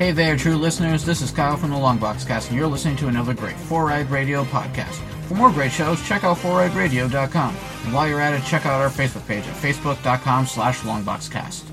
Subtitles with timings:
[0.00, 1.04] Hey there, true listeners.
[1.04, 4.10] This is Kyle from the Longbox Cast, and you're listening to another great Four Eyed
[4.10, 4.94] Radio podcast.
[5.28, 7.54] For more great shows, check out foureyedradio.com.
[7.84, 11.64] And while you're at it, check out our Facebook page at facebook.com slash longboxcast.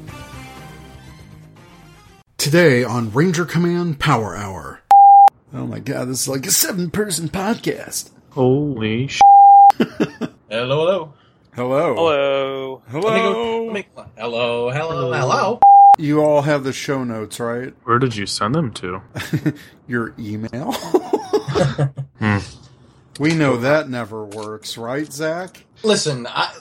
[2.38, 4.82] Today on Ranger Command Power Hour.
[5.54, 8.10] Oh my god, this is like a seven person podcast.
[8.32, 9.22] Holy sh!
[9.80, 11.14] Hello, hello.
[11.56, 11.96] Hello.
[11.96, 12.82] Hello.
[12.92, 13.34] Let Hello.
[13.34, 13.66] go.
[13.68, 13.88] Let me,
[14.18, 15.60] hello, hello, hello.
[15.98, 17.74] You all have the show notes, right?
[17.84, 19.02] Where did you send them to?
[19.88, 20.72] Your email?
[22.20, 22.38] Hmm.
[23.20, 25.66] we know that never works, right, Zach?
[25.84, 26.54] Listen, I.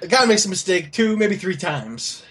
[0.00, 2.22] The guy makes a mistake two, maybe three times.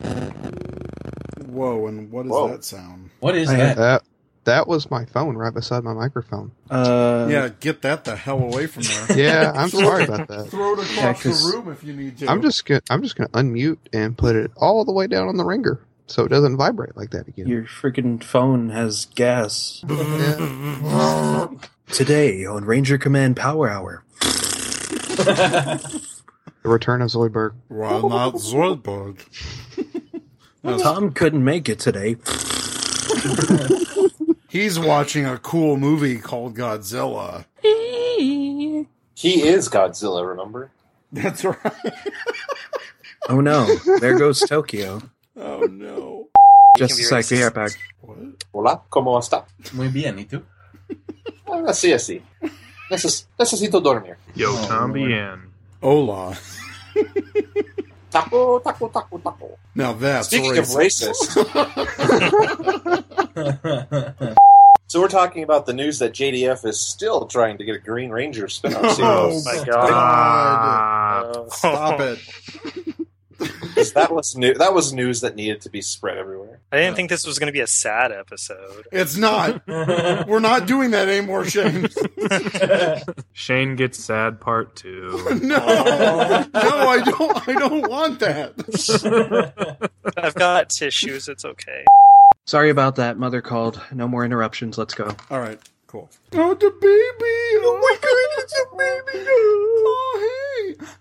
[0.00, 2.48] Whoa, and what does Whoa.
[2.48, 3.10] that sound?
[3.20, 3.76] What is I- that?
[3.76, 4.02] That
[4.44, 6.50] that was my phone right beside my microphone.
[6.70, 9.16] Uh, yeah, get that the hell away from there.
[9.18, 10.48] Yeah, I'm sorry about that.
[10.48, 12.26] Throw it across Yeah, 'cause- the room if you need to.
[12.28, 15.36] I'm just gonna I'm just gonna unmute and put it all the way down on
[15.36, 17.46] the ringer so it doesn't vibrate like that again.
[17.46, 19.84] Your freaking phone has gas.
[19.88, 21.48] Yeah.
[21.88, 24.02] Today on Ranger Command Power Hour.
[26.64, 27.52] The return of Zoidberg.
[27.68, 29.18] Well, not Zoidberg.
[30.64, 32.16] Tom couldn't make it today.
[34.52, 37.46] He's watching a cool movie called Godzilla.
[39.14, 40.70] He is Godzilla, remember?
[41.12, 41.56] That's right.
[43.28, 43.64] Oh no,
[44.00, 45.00] there goes Tokyo.
[45.36, 46.28] Oh no.
[46.76, 47.42] Just a be sec, be racist.
[47.44, 47.72] right back.
[48.02, 48.18] What?
[48.52, 49.44] Hola, ¿cómo está?
[49.72, 50.42] Muy bien, ¿y tú?
[51.48, 52.20] Ah, Así, así.
[52.90, 54.16] Neces- necesito dormir.
[54.34, 55.40] Yo, Oh, Tom Lord.
[55.80, 56.36] Hola.
[58.12, 59.58] Taco, taco, taco, taco.
[59.74, 61.36] Now that's Speaking racist.
[61.36, 64.36] of racist,
[64.86, 68.10] so we're talking about the news that JDF is still trying to get a Green
[68.10, 69.44] Ranger spin-off Oh series.
[69.46, 71.36] my God.
[71.36, 72.18] Uh, Stop it.
[73.38, 74.54] 'cause that was new.
[74.54, 76.60] That was news that needed to be spread everywhere.
[76.70, 78.86] I didn't think this was going to be a sad episode.
[78.92, 79.62] It's not.
[79.66, 81.88] We're not doing that anymore, Shane.
[83.32, 85.18] Shane gets sad part two.
[85.42, 85.58] No.
[85.58, 89.90] No, I don't I don't want that.
[90.16, 91.28] I've got tissues.
[91.28, 91.84] It's okay.
[92.46, 93.18] Sorry about that.
[93.18, 93.80] Mother called.
[93.92, 94.78] No more interruptions.
[94.78, 95.14] Let's go.
[95.30, 96.08] All right, cool.
[96.32, 97.62] Oh, the baby!
[97.64, 98.71] Oh my god, it's a baby!
[98.71, 98.71] Hey!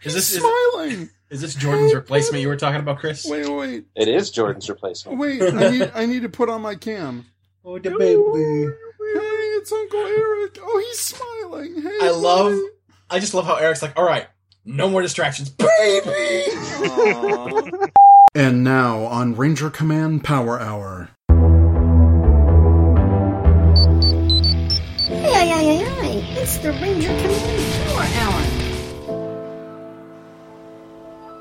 [0.04, 1.10] Is He's this- is- smiling?
[1.30, 3.26] Is this Jordan's replacement you were talking about, Chris?
[3.26, 5.18] Wait, wait, It is Jordan's replacement.
[5.18, 5.42] wait!
[5.42, 7.26] I need, I need to put on my cam.
[7.64, 8.74] Oh, the baby.
[9.14, 10.58] Hey, it's Uncle Eric.
[10.62, 11.82] Oh, he's smiling.
[11.82, 12.52] Hey, I love.
[12.52, 12.62] buddy.
[13.10, 14.28] I just love how Eric's like, all right,
[14.66, 16.44] no more distractions, baby.
[18.36, 21.10] And now on Ranger Command Power Hour.
[25.14, 27.61] Ay, ay, ay, ay, it's the Ranger Command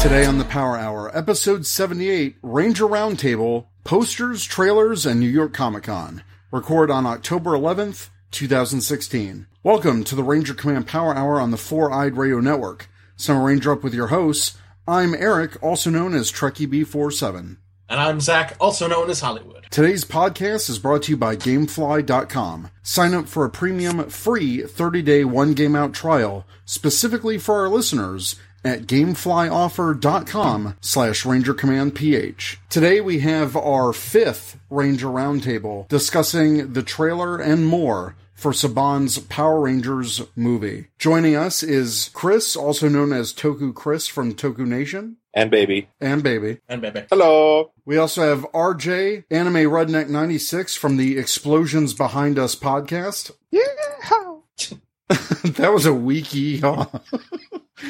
[0.00, 5.82] Today on the Power Hour, episode 78, Ranger Roundtable, posters, trailers, and New York Comic
[5.82, 6.22] Con.
[6.50, 9.46] Record on October 11th, 2016.
[9.62, 12.88] Welcome to the Ranger Command Power Hour on the Four Eyed Radio Network.
[13.14, 14.56] Summer Ranger up with your hosts.
[14.88, 17.58] I'm Eric, also known as Trekkie B47.
[17.90, 19.66] And I'm Zach, also known as Hollywood.
[19.70, 22.70] Today's podcast is brought to you by Gamefly.com.
[22.82, 28.36] Sign up for a premium free 30-day one game out trial specifically for our listeners
[28.64, 32.58] at gameflyoffer.com slash Ranger Command PH.
[32.68, 39.60] Today we have our fifth Ranger Roundtable discussing the trailer and more for Saban's Power
[39.60, 40.86] Rangers movie.
[40.98, 45.88] Joining us is Chris, also known as Toku Chris from Toku Nation, And baby.
[46.00, 46.58] and Baby.
[46.66, 47.04] And baby.
[47.10, 47.72] Hello.
[47.84, 53.32] We also have RJ, Anime Redneck 96 from the Explosions Behind Us podcast.
[53.50, 53.60] Yeah.
[55.56, 56.86] that was a weak yaw.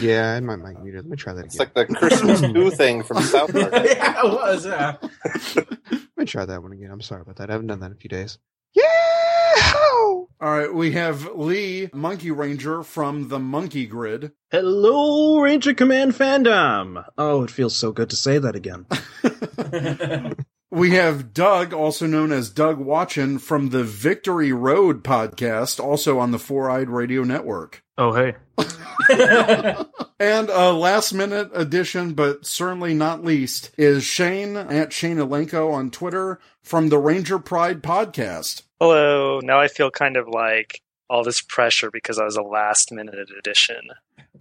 [0.00, 1.02] Yeah, I might mic muted.
[1.02, 1.72] Let me try that It's again.
[1.74, 3.72] like the Christmas Who thing from South Park.
[3.72, 4.64] yeah, it was.
[4.64, 4.94] Yeah.
[5.56, 6.92] Let me try that one again.
[6.92, 7.50] I'm sorry about that.
[7.50, 8.38] I haven't done that in a few days.
[8.72, 8.84] Yeah.
[9.74, 14.30] All right, we have Lee, Monkey Ranger from the Monkey Grid.
[14.52, 17.04] Hello, Ranger Command fandom.
[17.18, 18.86] Oh, it feels so good to say that again.
[20.70, 26.30] We have Doug, also known as Doug Watchin from the Victory Road podcast, also on
[26.30, 27.82] the Four Eyed Radio Network.
[27.98, 28.36] Oh, hey.
[30.20, 35.90] And a last minute addition, but certainly not least, is Shane at Shane Elenko on
[35.90, 38.64] Twitter from the Ranger Pride podcast.
[38.78, 39.40] Hello.
[39.42, 43.28] Now I feel kind of like all this pressure because I was a last minute
[43.36, 43.90] addition.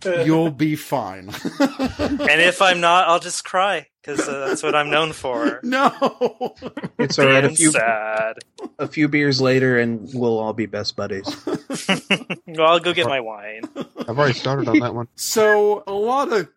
[0.06, 1.31] You'll be fine.
[2.00, 5.60] And if I'm not, I'll just cry because uh, that's what I'm known for.
[5.63, 6.56] no.
[6.98, 7.44] It's all right.
[7.44, 8.38] A few sad.
[8.77, 11.25] a few beers later, and we'll all be best buddies.
[12.48, 13.63] well, I'll go get my wine.
[14.07, 15.07] I've already started on that one.
[15.16, 16.50] So a lot of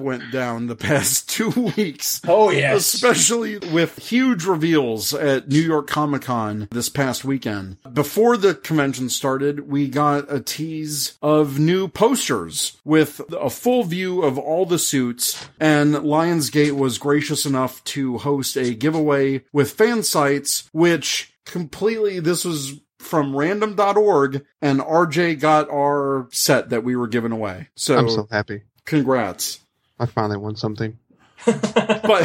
[0.00, 2.20] went down the past two weeks.
[2.26, 2.94] Oh yes.
[2.94, 7.76] Especially with huge reveals at New York Comic Con this past weekend.
[7.92, 14.22] Before the convention started, we got a tease of new posters with a full view
[14.22, 20.02] of all the suits, and Lionsgate was gracious enough to host a giveaway with fan
[20.02, 27.08] sites, which completely, this was from random.org, and RJ got our set that we were
[27.08, 27.68] giving away.
[27.74, 28.62] So, I'm so happy.
[28.84, 29.60] congrats
[29.98, 30.98] I finally won something.
[31.46, 32.24] but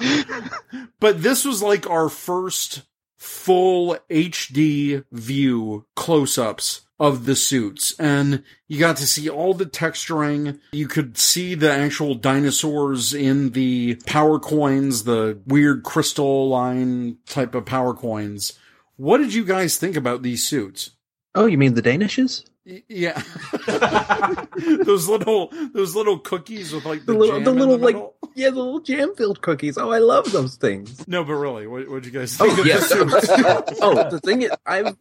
[1.00, 2.82] but this was like our first
[3.16, 10.60] full HD view close-ups of the suits and you got to see all the texturing
[10.72, 17.54] you could see the actual dinosaurs in the power coins the weird crystal line type
[17.54, 18.58] of power coins
[18.96, 20.90] what did you guys think about these suits
[21.34, 22.44] Oh, you mean the Danishes?
[22.66, 23.22] Y- yeah.
[24.84, 27.96] Those little those little cookies with like the, The little, jam the in little, like,
[28.34, 29.78] yeah, the little jam filled cookies.
[29.78, 31.06] Oh, I love those things.
[31.06, 32.92] no but really what would you guys think Oh of yes.
[32.94, 34.94] oh, the thing is, I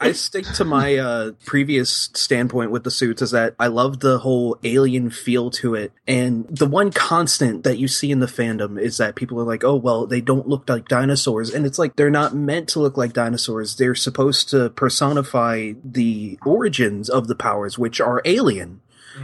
[0.00, 4.18] I stick to my uh, previous standpoint with the suits is that I love the
[4.18, 8.80] whole alien feel to it, and the one constant that you see in the fandom
[8.80, 11.96] is that people are like, "Oh, well, they don't look like dinosaurs," and it's like
[11.96, 13.76] they're not meant to look like dinosaurs.
[13.76, 18.80] They're supposed to personify the origins of the powers, which are alien.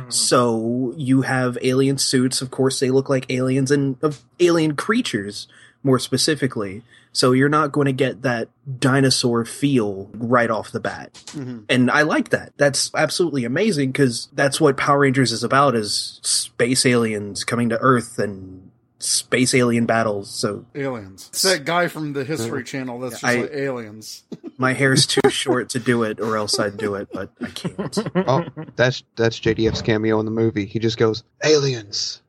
[0.08, 2.42] So you have alien suits.
[2.42, 5.46] Of course, they look like aliens and of alien creatures
[5.82, 6.82] more specifically.
[7.12, 8.48] So you're not going to get that
[8.80, 11.12] dinosaur feel right off the bat.
[11.28, 11.62] Mhm.
[11.68, 12.52] And I like that.
[12.56, 17.78] That's absolutely amazing because that's what Power Rangers is about is space aliens coming to
[17.78, 20.28] Earth and space alien battles.
[20.30, 21.28] So Aliens.
[21.32, 24.24] It's that guy from the History Channel that's just I- like aliens.
[24.58, 27.98] my hair's too short to do it or else I'd do it, but I can't.
[28.28, 28.44] Oh,
[28.76, 30.66] that's that's JDF's cameo in the movie.
[30.66, 32.20] He just goes aliens.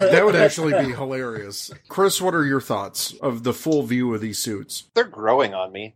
[0.00, 1.70] That would actually be hilarious.
[1.88, 4.84] Chris, what are your thoughts of the full view of these suits?
[4.94, 5.94] They're growing on me.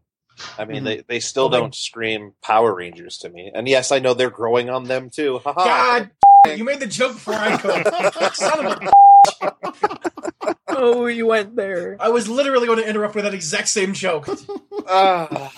[0.58, 0.84] I mean, Mhm.
[0.84, 3.50] they, they still Well, don't scream Power Rangers to me.
[3.54, 5.38] And yes, I know they're growing on them too.
[5.38, 5.64] Haha.
[5.64, 6.10] God,
[6.58, 8.34] you made the joke before I could.
[8.34, 10.10] Son of a.
[10.82, 11.96] oh, you went there.
[12.00, 14.28] I was literally going to interrupt with that exact same joke.
[14.88, 15.52] Ah,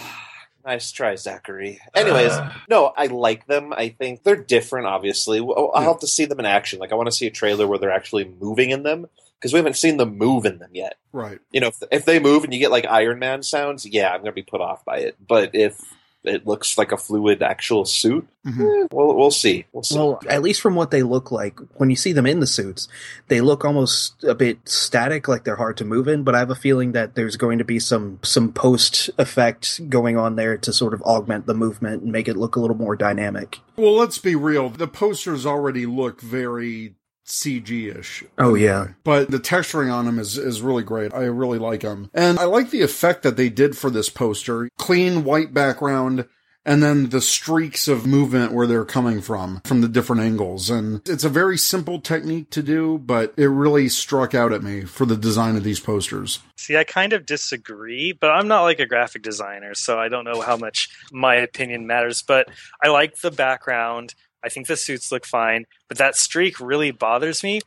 [0.64, 1.80] nice try, Zachary.
[1.94, 2.32] Anyways,
[2.68, 3.72] no, I like them.
[3.72, 5.38] I think they're different, obviously.
[5.40, 5.82] I'll Yeah.
[5.84, 6.78] have to see them in action.
[6.78, 9.06] Like, I want to see a trailer where they're actually moving in them
[9.38, 10.96] because we haven't seen them move in them yet.
[11.12, 11.38] Right.
[11.52, 14.18] You know, if, if they move and you get like Iron Man sounds, yeah, I'm
[14.20, 15.16] going to be put off by it.
[15.26, 15.80] But if
[16.24, 18.84] it looks like a fluid actual suit, Mhm.
[18.84, 19.64] eh, we'll, we'll see.
[19.72, 19.96] We'll see.
[19.96, 22.88] Well, at least from what they look like, when you see them in the suits,
[23.28, 26.22] they look almost a bit static, like they're hard to move in.
[26.24, 30.16] But I have a feeling that there's going to be some some post effect going
[30.16, 32.96] on there to sort of augment the movement and make it look a little more
[32.96, 33.60] dynamic.
[33.76, 34.68] Well, let's be real.
[34.70, 36.94] The posters already look very
[37.26, 38.24] CG-ish.
[38.38, 41.14] Oh yeah, But the texturing on them is, is really great.
[41.14, 42.10] I really like them.
[42.12, 44.68] And I like the effect that they did for this poster.
[44.78, 46.26] Clean white background
[46.66, 50.70] and then the streaks of movement where they're coming from, from the different angles.
[50.70, 54.82] And it's a very simple technique to do, but it really struck out at me
[54.82, 56.40] for the design of these posters.
[56.56, 60.24] See, I kind of disagree, but I'm not like a graphic designer, so I don't
[60.24, 62.22] know how much my opinion matters.
[62.22, 62.48] But
[62.82, 64.14] I like the background.
[64.44, 67.60] I think the suits look fine, but that streak really bothers me,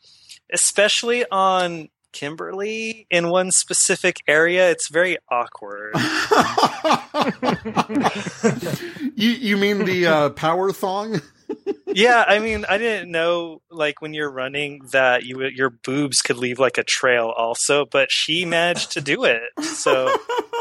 [0.54, 4.70] especially on Kimberly in one specific area.
[4.72, 5.96] It's very awkward.
[9.16, 11.22] you, you mean the uh, power thong?
[11.88, 16.38] yeah, I mean, I didn't know like when you're running that you your boobs could
[16.38, 19.42] leave like a trail also, but she managed to do it.
[19.62, 20.14] So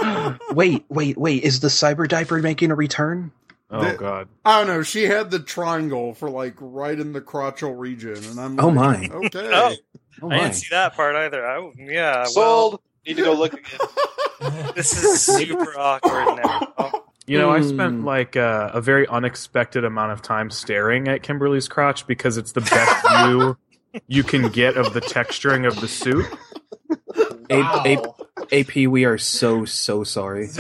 [0.51, 1.43] wait, wait, wait!
[1.43, 3.33] Is the cyber diaper making a return?
[3.71, 4.29] Oh The- god.
[4.45, 4.83] I don't know.
[4.83, 9.11] She had the triangle for like right in the crotchal region, and I'm Oh, like,
[9.11, 9.17] my.
[9.27, 9.51] okay.
[9.53, 9.75] Oh.
[10.23, 10.39] Oh I my!
[10.45, 11.47] didn't see that part either.
[11.47, 12.81] I, yeah, Sold.
[13.07, 13.79] Need to go look again.
[14.41, 16.73] well, this is super awkward now.
[16.79, 18.05] Oh, You know, I spent Hmm.
[18.07, 22.63] like uh, a very unexpected amount of time staring at Kimberly's crotch because it's the
[22.63, 23.59] best view
[24.09, 26.25] you can get of the texturing of the suit.
[27.51, 27.83] Abe, Wow.
[27.85, 28.05] Abe,
[28.53, 30.49] AP, we are so so sorry.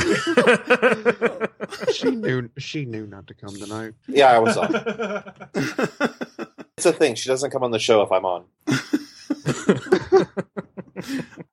[1.92, 3.94] she knew she knew not to come tonight.
[4.08, 4.74] Yeah, I was on.
[6.76, 7.14] It's a thing.
[7.14, 8.44] She doesn't come on the show if I'm on.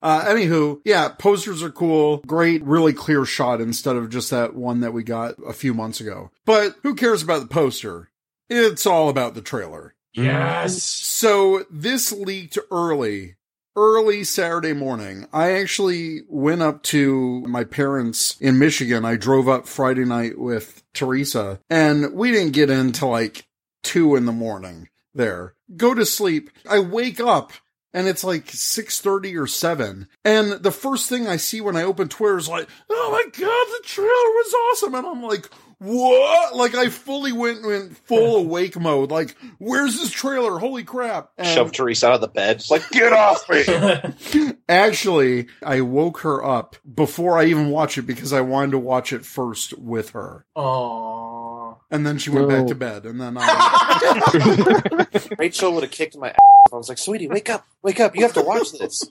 [0.01, 2.17] Uh, anywho, yeah, posters are cool.
[2.27, 6.01] Great, really clear shot instead of just that one that we got a few months
[6.01, 6.29] ago.
[6.45, 8.09] But who cares about the poster?
[8.49, 9.95] It's all about the trailer.
[10.13, 10.83] Yes.
[10.83, 13.35] So this leaked early,
[13.75, 15.27] early Saturday morning.
[15.33, 19.05] I actually went up to my parents in Michigan.
[19.05, 23.45] I drove up Friday night with Teresa and we didn't get in till like
[23.83, 25.55] two in the morning there.
[25.75, 26.49] Go to sleep.
[26.69, 27.51] I wake up
[27.93, 32.09] and it's like 6.30 or 7 and the first thing i see when i open
[32.09, 35.47] twitter is like oh my god the trailer was awesome and i'm like
[35.79, 41.29] what like i fully went in full awake mode like where's this trailer holy crap
[41.37, 42.57] And Shove Teresa out of the bed.
[42.57, 44.53] It's like, get off me.
[44.69, 49.13] actually i woke her up before i even watched it because i wanted to watch
[49.13, 51.77] it first with her Aww.
[51.91, 55.05] and then she went back to bed and then i
[55.37, 56.37] Rachel would have kicked my ass.
[56.71, 57.65] I was like, sweetie, wake up.
[57.81, 58.15] Wake up.
[58.15, 59.03] You have to watch this.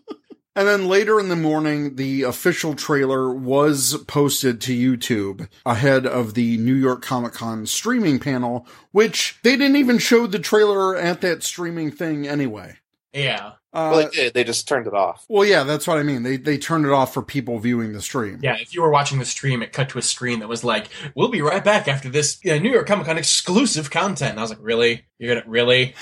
[0.54, 6.35] And then later in the morning, the official trailer was posted to YouTube ahead of
[6.35, 11.23] the New York Comic Con streaming panel, which they didn't even show the trailer at
[11.23, 12.76] that streaming thing anyway.
[13.14, 13.52] Yeah.
[13.75, 14.35] Uh, well, they did.
[14.35, 15.25] They just turned it off.
[15.30, 16.23] well, yeah, that's what I mean.
[16.23, 18.38] They they turned it off for people viewing the stream.
[18.42, 20.88] Yeah, if you were watching the stream, it cut to a screen that was like,
[21.14, 24.42] "We'll be right back after this uh, New York Comic Con exclusive content." And I
[24.42, 25.06] was like, "Really?
[25.18, 25.94] You're gonna really?"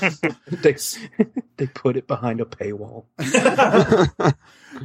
[0.48, 0.76] they,
[1.56, 3.04] they put it behind a paywall.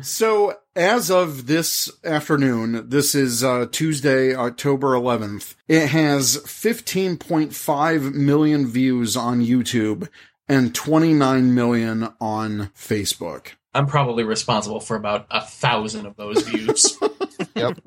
[0.02, 5.56] So as of this afternoon, this is uh, Tuesday, October 11th.
[5.68, 10.10] It has 15.5 million views on YouTube
[10.48, 13.54] and 29 million on Facebook.
[13.74, 16.98] I'm probably responsible for about a thousand of those views.
[17.56, 17.80] Yep.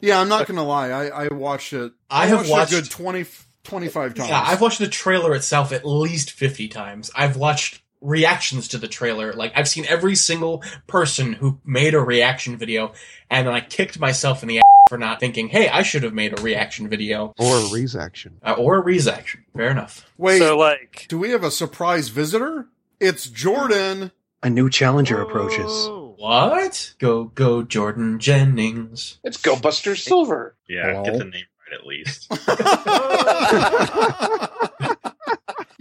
[0.00, 0.90] Yeah, I'm not gonna lie.
[0.90, 1.92] I, I watched it.
[2.10, 3.24] I have it a watched- good 20,
[3.64, 4.28] 25 times.
[4.28, 7.10] yeah, I've watched the trailer itself at least 50 times.
[7.14, 9.32] I've watched reactions to the trailer.
[9.32, 12.92] Like, I've seen every single person who made a reaction video,
[13.30, 16.12] and then I kicked myself in the ass for not thinking, hey, I should have
[16.12, 17.32] made a reaction video.
[17.38, 18.38] Or a Reese action.
[18.42, 19.44] Uh, or a reaction.
[19.56, 20.10] Fair enough.
[20.18, 22.66] Wait, So like, do we have a surprise visitor?
[23.00, 24.10] It's Jordan.
[24.42, 25.88] A new challenger approaches.
[26.18, 26.94] What?
[26.98, 29.18] Go, go, Jordan Jennings.
[29.24, 30.56] It's Go Buster Silver.
[30.68, 31.04] Yeah, Hello?
[31.04, 32.30] get the name right at least.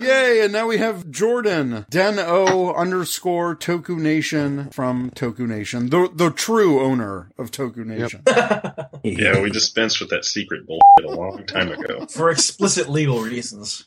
[0.01, 1.85] Yay, and now we have Jordan.
[1.89, 5.91] Den O underscore Toku Nation from Toku Nation.
[5.91, 8.23] The the true owner of Toku Nation.
[9.03, 12.07] yeah, we dispensed with that secret bullshit a long time ago.
[12.07, 13.85] For explicit legal reasons.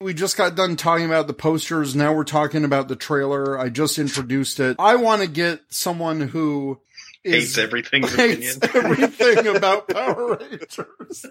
[0.00, 1.94] We just got done talking about the posters.
[1.94, 3.58] Now we're talking about the trailer.
[3.58, 4.76] I just introduced it.
[4.78, 6.80] I want to get someone who
[7.24, 11.24] Hates everything's hates everything about Power Rangers.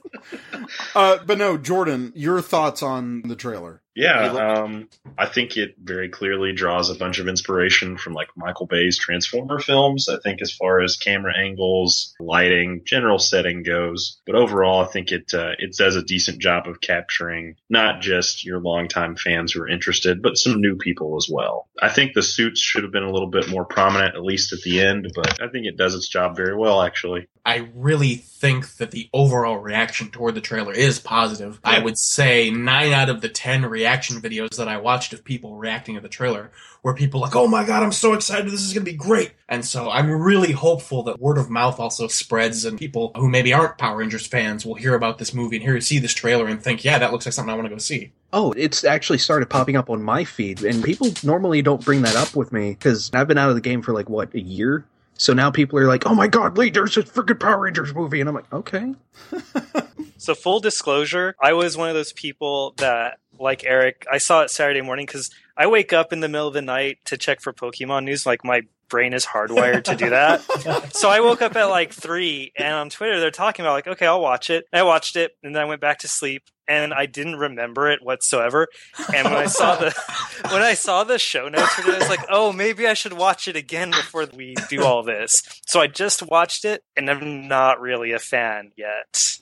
[0.95, 3.82] uh, but no, Jordan, your thoughts on the trailer?
[3.95, 8.65] Yeah, um, I think it very clearly draws a bunch of inspiration from like Michael
[8.65, 10.09] Bay's Transformer films.
[10.09, 15.11] I think as far as camera angles, lighting, general setting goes, but overall, I think
[15.11, 19.61] it uh, it does a decent job of capturing not just your longtime fans who
[19.61, 21.67] are interested, but some new people as well.
[21.81, 24.61] I think the suits should have been a little bit more prominent, at least at
[24.61, 27.27] the end, but I think it does its job very well, actually.
[27.45, 31.59] I really think that the overall reaction toward the trailer is positive.
[31.63, 35.57] I would say nine out of the ten reaction videos that I watched of people
[35.57, 36.51] reacting to the trailer
[36.83, 39.33] where people like, oh my god, I'm so excited, this is gonna be great.
[39.49, 43.51] And so I'm really hopeful that word of mouth also spreads and people who maybe
[43.51, 46.63] aren't Power Rangers fans will hear about this movie and hear see this trailer and
[46.63, 48.13] think, yeah, that looks like something I want to go see.
[48.31, 52.15] Oh, it's actually started popping up on my feed, and people normally don't bring that
[52.15, 54.85] up with me because I've been out of the game for like what a year.
[55.15, 58.21] So now people are like, "Oh my god, Lee, there's a freaking Power Rangers movie,"
[58.21, 58.95] and I'm like, "Okay."
[60.23, 64.49] So full disclosure, I was one of those people that, like Eric, I saw it
[64.49, 67.53] Saturday morning because I wake up in the middle of the night to check for
[67.53, 68.25] Pokemon news.
[68.25, 70.41] Like my brain is hardwired to do that.
[70.93, 74.05] so I woke up at like three, and on Twitter they're talking about like, okay,
[74.05, 74.65] I'll watch it.
[74.71, 77.89] And I watched it, and then I went back to sleep, and I didn't remember
[77.89, 78.67] it whatsoever.
[79.13, 79.93] And when I saw the
[80.51, 83.13] when I saw the show notes for it, I was like, oh, maybe I should
[83.13, 85.43] watch it again before we do all this.
[85.67, 89.37] So I just watched it, and I'm not really a fan yet.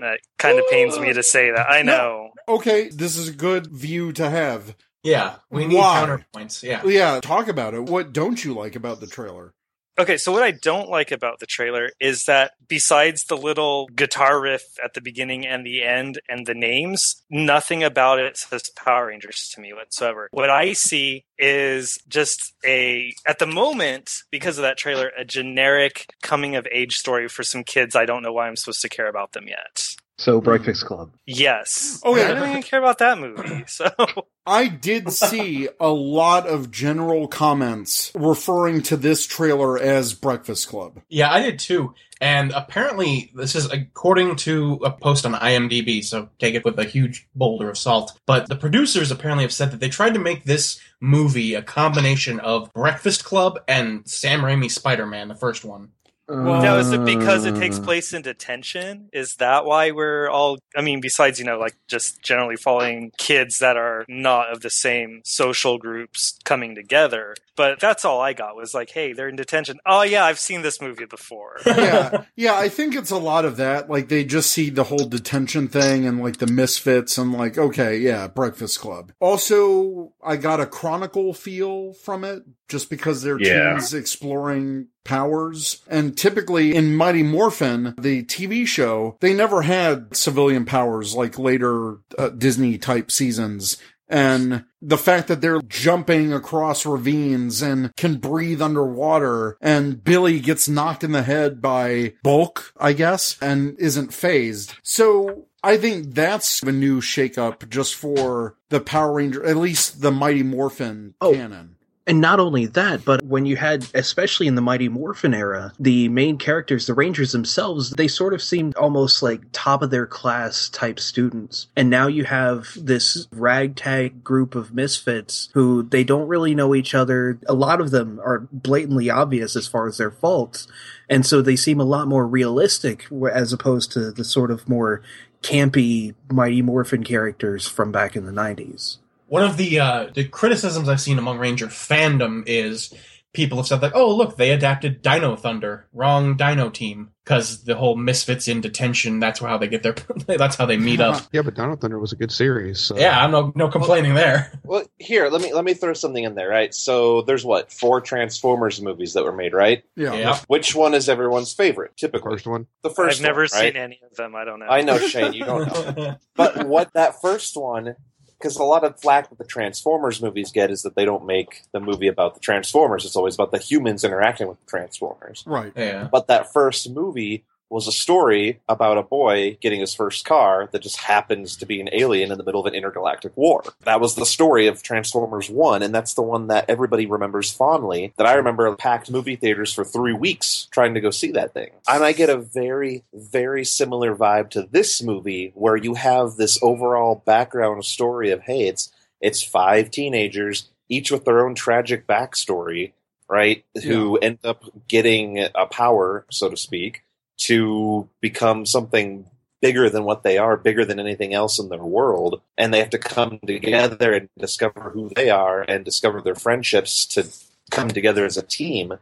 [0.00, 1.70] That kind of pains me to say that.
[1.70, 2.30] I know.
[2.48, 4.76] Okay, this is a good view to have.
[5.02, 6.04] Yeah, we need Why?
[6.34, 6.62] counterpoints.
[6.62, 6.82] Yeah.
[6.84, 7.82] Yeah, talk about it.
[7.84, 9.52] What don't you like about the trailer?
[9.96, 14.40] Okay, so what I don't like about the trailer is that besides the little guitar
[14.40, 19.06] riff at the beginning and the end and the names, nothing about it says Power
[19.06, 20.28] Rangers to me whatsoever.
[20.32, 26.06] What I see is just a, at the moment, because of that trailer, a generic
[26.22, 27.94] coming of age story for some kids.
[27.94, 29.94] I don't know why I'm supposed to care about them yet.
[30.18, 30.44] So hmm.
[30.44, 31.12] Breakfast Club.
[31.26, 32.00] Yes.
[32.04, 32.30] Oh, yeah.
[32.30, 33.64] I don't even care about that movie.
[33.66, 33.88] So
[34.46, 41.00] I did see a lot of general comments referring to this trailer as Breakfast Club.
[41.08, 41.94] Yeah, I did too.
[42.20, 46.84] And apparently, this is according to a post on IMDb, so take it with a
[46.84, 48.18] huge boulder of salt.
[48.24, 52.38] But the producers apparently have said that they tried to make this movie a combination
[52.40, 55.90] of Breakfast Club and Sam Raimi's Spider Man, the first one.
[56.28, 59.08] Now, is it because it takes Uh, place in detention?
[59.12, 60.58] Is that why we're all?
[60.76, 64.70] I mean, besides you know, like just generally following kids that are not of the
[64.70, 67.34] same social groups coming together.
[67.56, 69.78] But that's all I got was like, hey, they're in detention.
[69.86, 71.60] Oh yeah, I've seen this movie before.
[71.66, 73.88] yeah, yeah, I think it's a lot of that.
[73.88, 77.98] Like they just see the whole detention thing and like the misfits and like, okay,
[77.98, 79.12] yeah, Breakfast Club.
[79.20, 83.72] Also, I got a Chronicle feel from it just because they're Yeah.
[83.74, 85.82] teens exploring powers.
[85.88, 91.98] And typically in Mighty Morphin, the TV show, they never had civilian powers like later
[92.18, 93.76] uh, Disney type seasons.
[94.08, 100.68] And the fact that they're jumping across ravines and can breathe underwater and Billy gets
[100.68, 104.74] knocked in the head by Bulk, I guess, and isn't phased.
[104.82, 110.12] So I think that's a new shakeup just for the Power Ranger, at least the
[110.12, 111.32] Mighty Morphin Oh.
[111.32, 111.73] canon.
[112.06, 116.08] And not only that, but when you had, especially in the Mighty Morphin era, the
[116.10, 120.68] main characters, the Rangers themselves, they sort of seemed almost like top of their class
[120.68, 121.68] type students.
[121.76, 126.94] And now you have this ragtag group of misfits who they don't really know each
[126.94, 127.38] other.
[127.46, 130.66] A lot of them are blatantly obvious as far as their faults.
[131.08, 135.00] And so they seem a lot more realistic as opposed to the sort of more
[135.42, 138.98] campy Mighty Morphin characters from back in the 90s.
[139.26, 142.92] One of the uh, the criticisms I've seen among Ranger fandom is
[143.32, 147.74] people have said like, "Oh, look, they adapted Dino Thunder, wrong Dino team." Because the
[147.74, 149.94] whole misfits in detention, that's how they get their,
[150.26, 151.22] that's how they meet up.
[151.32, 152.80] Yeah, but Dino Thunder was a good series.
[152.80, 152.98] So.
[152.98, 154.52] Yeah, I'm no no complaining there.
[154.62, 156.74] Well, here, let me let me throw something in there, right?
[156.74, 159.82] So there's what four Transformers movies that were made, right?
[159.96, 160.12] Yeah.
[160.14, 160.38] Yeah.
[160.48, 161.96] Which one is everyone's favorite?
[161.96, 162.66] Typically, First one.
[162.82, 163.20] the first.
[163.20, 163.72] I've never one, right?
[163.72, 164.36] seen any of them.
[164.36, 164.66] I don't know.
[164.66, 166.16] I know, Shane, you don't know.
[166.36, 167.96] But what that first one,
[168.44, 171.62] because a lot of flack that the Transformers movies get is that they don't make
[171.72, 173.06] the movie about the Transformers.
[173.06, 175.42] It's always about the humans interacting with the Transformers.
[175.46, 175.72] Right.
[175.74, 176.10] yeah.
[176.12, 180.82] But that first movie was a story about a boy getting his first car that
[180.82, 183.62] just happens to be an alien in the middle of an intergalactic war.
[183.84, 188.12] That was the story of Transformers 1, and that's the one that everybody remembers fondly.
[188.16, 191.70] That I remember packed movie theaters for three weeks trying to go see that thing.
[191.88, 196.58] And I get a very, very similar vibe to this movie where you have this
[196.62, 202.92] overall background story of, hey, it's it's five teenagers, each with their own tragic backstory,
[203.28, 203.64] right?
[203.82, 207.03] Who end up getting a power, so to speak,
[207.36, 209.26] to become something
[209.60, 212.90] bigger than what they are, bigger than anything else in their world, and they have
[212.90, 217.26] to come together and discover who they are and discover their friendships to
[217.70, 218.98] come together as a team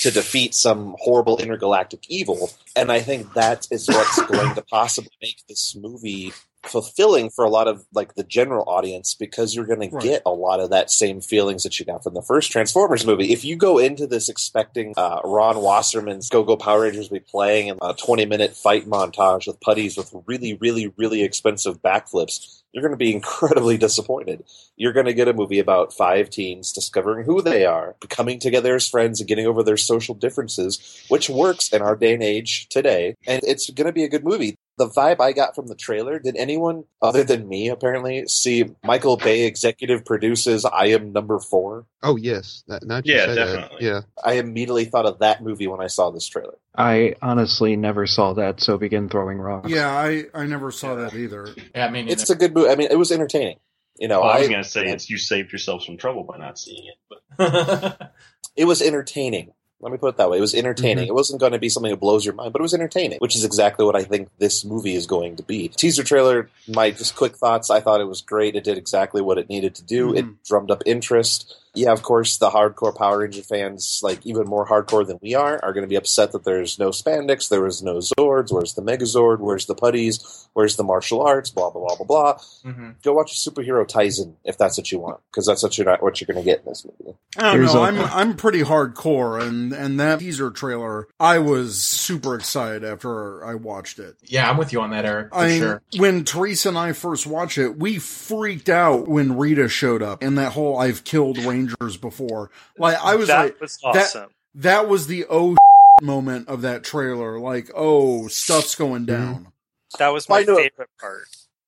[0.00, 2.50] to defeat some horrible intergalactic evil.
[2.74, 6.32] And I think that is what's going to possibly make this movie
[6.64, 10.30] fulfilling for a lot of like the general audience because you're going to get a
[10.30, 13.32] lot of that same feelings that you got from the first Transformers movie.
[13.32, 17.68] If you go into this expecting uh, Ron Wasserman's Go Go Power Rangers be playing
[17.68, 22.82] in a 20 minute fight montage with putties with really, really, really expensive backflips, you're
[22.82, 24.44] going to be incredibly disappointed.
[24.80, 28.74] You're going to get a movie about five teens discovering who they are, coming together
[28.76, 32.66] as friends, and getting over their social differences, which works in our day and age
[32.70, 33.14] today.
[33.26, 34.56] And it's going to be a good movie.
[34.78, 39.18] The vibe I got from the trailer, did anyone other than me apparently see Michael
[39.18, 41.84] Bay executive produces I Am Number Four?
[42.02, 43.86] Oh yes, that, now that you Yeah, say that, definitely.
[43.86, 44.00] yeah.
[44.24, 46.54] I immediately thought of that movie when I saw this trailer.
[46.74, 49.68] I honestly never saw that, so begin throwing rocks.
[49.68, 51.48] Yeah, I, I never saw that either.
[51.74, 52.70] Yeah, I mean, It's a good movie.
[52.70, 53.58] I mean, it was entertaining.
[54.00, 56.38] You know, Well, I was going to say it's you saved yourself some trouble by
[56.38, 58.12] not seeing it, but
[58.56, 59.52] it was entertaining.
[59.82, 60.38] Let me put it that way.
[60.38, 61.04] It was entertaining.
[61.04, 61.10] Mm-hmm.
[61.10, 63.36] It wasn't going to be something that blows your mind, but it was entertaining, which
[63.36, 65.68] is exactly what I think this movie is going to be.
[65.68, 67.70] Teaser trailer, my just quick thoughts.
[67.70, 68.56] I thought it was great.
[68.56, 70.14] It did exactly what it needed to do.
[70.14, 70.34] It mm-hmm.
[70.46, 71.54] drummed up interest.
[71.74, 75.60] Yeah, of course, the hardcore Power Ranger fans, like even more hardcore than we are,
[75.62, 78.52] are going to be upset that there's no spandex, there was no Zords.
[78.52, 79.38] Where's the Megazord?
[79.38, 80.48] Where's the putties?
[80.52, 81.50] Where's the martial arts?
[81.50, 82.34] Blah blah blah blah blah.
[82.64, 82.90] Mm-hmm.
[83.02, 86.02] Go watch a superhero Taisen if that's what you want, because that's what you're not
[86.02, 87.16] what you're going to get in this movie.
[87.36, 87.84] I don't Here's know.
[87.84, 93.44] a- I'm I'm pretty hardcore, and and that teaser trailer, I was super excited after
[93.44, 94.16] I watched it.
[94.24, 95.82] Yeah, I'm with you on that, Eric, for I sure.
[95.98, 100.36] when Teresa and I first watched it, we freaked out when Rita showed up and
[100.38, 104.30] that whole "I've killed Rangers before." Like I was that like, was awesome.
[104.54, 105.56] that was the oh
[106.02, 107.38] moment of that trailer.
[107.38, 109.32] Like, oh, stuff's going mm-hmm.
[109.32, 109.52] down.
[109.98, 111.24] That was my I know- favorite part.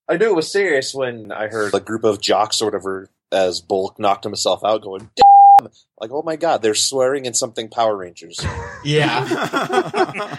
[0.09, 3.61] I knew it was serious when I heard a group of jocks or whatever as
[3.61, 7.97] Bulk knocked himself out, going, "Damn!" Like, oh my god, they're swearing in something Power
[7.97, 8.45] Rangers.
[8.85, 9.23] Yeah,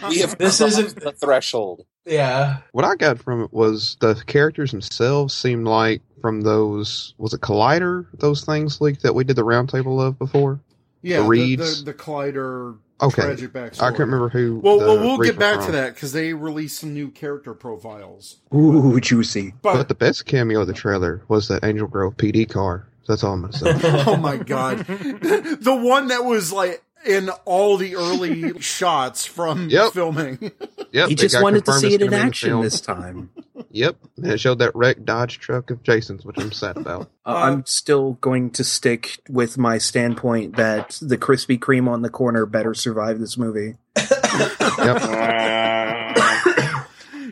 [0.10, 1.86] We have This isn't- the threshold.
[2.06, 2.58] yeah.
[2.74, 7.42] What I got from it was the characters themselves seemed like from those was it
[7.42, 10.62] Collider those things leaked that we did the roundtable of before.
[11.02, 11.84] Yeah, The the, Reeds.
[11.84, 13.82] the, the Collider Okay, tragic backstory.
[13.82, 14.60] I can't remember who.
[14.64, 17.54] Well, well we'll Reeds get were back to that because they released some new character
[17.54, 18.38] profiles.
[18.56, 19.54] Ooh, juicy.
[19.62, 22.88] But, But the best cameo of the trailer was that Angel Grove PD car.
[23.06, 23.74] That's all I'm gonna say.
[24.08, 29.94] oh my god, the one that was like in all the early shots from Yep.
[29.94, 30.52] filming.
[30.92, 33.30] Yep, he just wanted to see it in gonna be the action this time.
[33.70, 37.10] Yep, and it showed that wrecked Dodge truck of Jason's, which I'm sad about.
[37.26, 42.10] Uh, I'm still going to stick with my standpoint that the Krispy Kreme on the
[42.10, 43.78] corner better survive this movie.
[43.98, 45.02] Yep,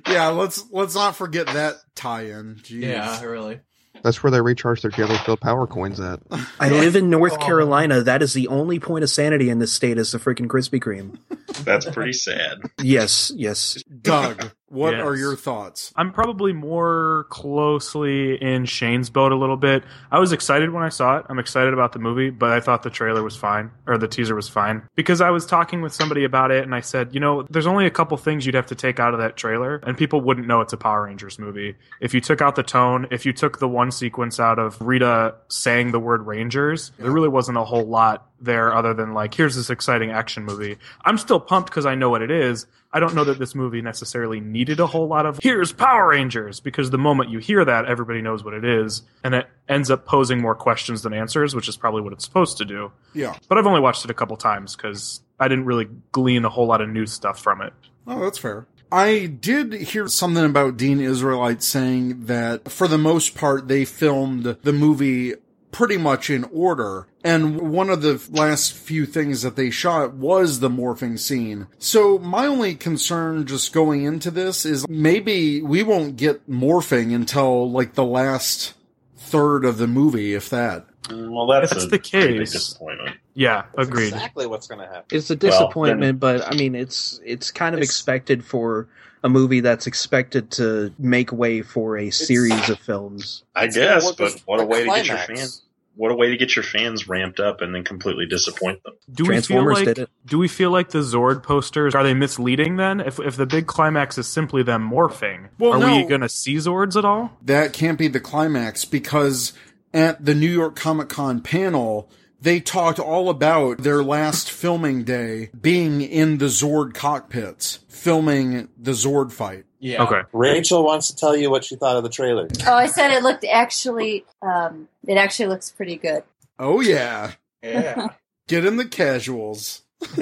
[0.07, 2.55] yeah, let's let's not forget that tie-in.
[2.63, 2.81] Jeez.
[2.81, 3.59] Yeah, really.
[4.03, 6.19] That's where they recharge their jelly filled power coins at.
[6.59, 7.37] I live in North Oh.
[7.37, 8.01] Carolina.
[8.01, 11.17] That is the only point of sanity in this state is the freaking Krispy Kreme.
[11.63, 12.59] That's pretty sad.
[12.81, 13.83] Yes, yes.
[14.01, 15.05] Doug, what Yes.
[15.05, 15.91] are your thoughts?
[15.95, 19.83] I'm probably more closely in Shane's boat a little bit.
[20.11, 21.25] I was excited when I saw it.
[21.29, 24.33] I'm excited about the movie, but I thought the trailer was fine, or the teaser
[24.35, 24.81] was fine.
[24.95, 27.85] Because I was talking with somebody about it, and I said, you know, there's only
[27.85, 30.61] a couple things you'd have to take out of that trailer, and people wouldn't know
[30.61, 31.75] it's a Power Rangers movie.
[31.99, 35.35] If you took out the tone, if you took the one sequence out of Rita
[35.49, 39.55] saying the word Rangers, there really wasn't a whole lot there other than like, here's
[39.55, 40.77] this exciting action movie.
[41.05, 42.65] I'm still pumped because I know what it is.
[42.93, 46.59] I don't know that this movie necessarily needed a whole lot of here's Power Rangers
[46.59, 50.05] because the moment you hear that, everybody knows what it is, and it ends up
[50.05, 52.91] posing more questions than answers, which is probably what it's supposed to do.
[53.13, 53.35] Yeah.
[53.47, 56.67] But I've only watched it a couple times because I didn't really glean a whole
[56.67, 57.73] lot of new stuff from it.
[58.07, 58.67] Oh, that's fair.
[58.91, 64.43] I did hear something about Dean Israelite saying that for the most part they filmed
[64.43, 65.35] the movie
[65.71, 67.07] pretty much in order.
[67.23, 71.67] And one of the last few things that they shot was the morphing scene.
[71.79, 77.69] So my only concern just going into this is maybe we won't get morphing until
[77.71, 78.73] like the last
[79.17, 80.85] third of the movie, if that.
[81.09, 82.51] Well, that's, That's a the case.
[82.53, 83.17] disappointment.
[83.33, 84.13] Yeah, agreed.
[84.13, 85.05] Exactly what's going to happen.
[85.17, 88.87] It's a Well, disappointment, but I mean, it's it's kind of It's- expected for
[89.23, 93.43] a movie that's expected to make way for a series of films.
[93.55, 95.63] I guess, work but what a the way to get your fans.
[95.95, 98.93] What a way to get your fans ramped up and then completely disappoint them.
[99.13, 100.09] Do we feel Transformers like did it.
[100.25, 103.01] do we feel like the Zord posters are they misleading then?
[103.01, 106.55] If if the big climax is simply them morphing, Well, are we going to see
[106.55, 107.37] Zords at all?
[107.43, 109.51] that can't be the climax because
[109.93, 112.09] at the New York Comic Con panel,
[112.41, 118.91] they talked all about their last filming day being in the Zord cockpits, filming the
[118.91, 119.65] Zord fight.
[119.79, 120.03] Yeah.
[120.03, 120.21] Okay.
[120.33, 122.47] Rachel wants to tell you what she thought of the trailer.
[122.67, 124.25] Oh, I said it looked actually.
[124.41, 126.23] Um, it actually looks pretty good.
[126.59, 127.33] Oh yeah.
[127.63, 128.09] Yeah.
[128.47, 129.83] Get in the casuals.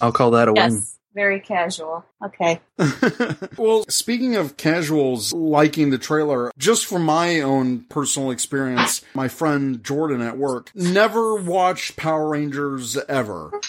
[0.00, 0.84] I'll call that a win.
[1.14, 2.04] Yes, very casual.
[2.24, 2.60] Okay.
[3.56, 9.82] well, speaking of casuals liking the trailer, just from my own personal experience, my friend
[9.82, 13.50] Jordan at work never watched Power Rangers ever.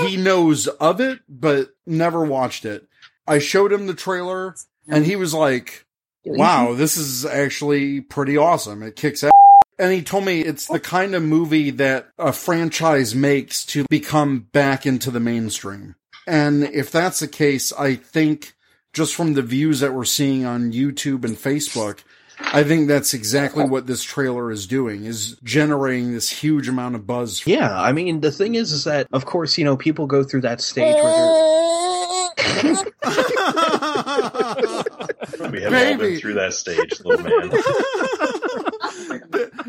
[0.00, 2.86] He knows of it, but never watched it.
[3.26, 4.54] I showed him the trailer
[4.88, 5.86] and he was like,
[6.24, 8.82] wow, this is actually pretty awesome.
[8.82, 9.30] It kicks ass.
[9.78, 14.40] And he told me it's the kind of movie that a franchise makes to become
[14.52, 15.94] back into the mainstream.
[16.28, 18.54] And if that's the case, I think
[18.92, 22.00] just from the views that we're seeing on YouTube and Facebook,
[22.38, 27.06] I think that's exactly what this trailer is doing, is generating this huge amount of
[27.06, 27.46] buzz.
[27.46, 30.42] Yeah, I mean, the thing is, is that of course, you know, people go through
[30.42, 31.48] that stage where
[35.50, 37.50] We have all been through that stage, little man.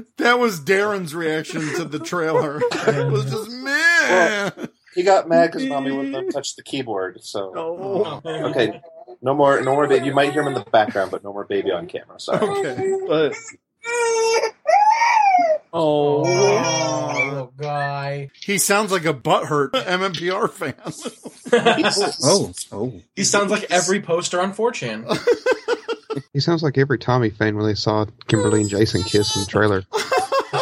[0.17, 2.61] that was Darren's reaction to the trailer.
[2.87, 4.49] It was just meh.
[4.95, 7.21] He got mad because mommy wouldn't let him touch the keyboard.
[7.23, 8.21] So Oh.
[8.25, 8.81] okay,
[9.21, 10.05] no more, no more baby.
[10.07, 12.19] You might hear him in the background, but no more baby on camera.
[12.19, 12.47] Sorry.
[12.47, 12.99] Okay.
[13.07, 13.33] But
[15.71, 18.31] Oh, Oh, guy.
[18.43, 20.73] He sounds like a butthurt MMPR fan.
[22.23, 23.01] oh, oh.
[23.15, 25.05] He sounds like every poster on 4chan.
[26.33, 29.47] He sounds like every Tommy fan when they saw Kimberly and Jason kiss in the
[29.47, 29.83] trailer.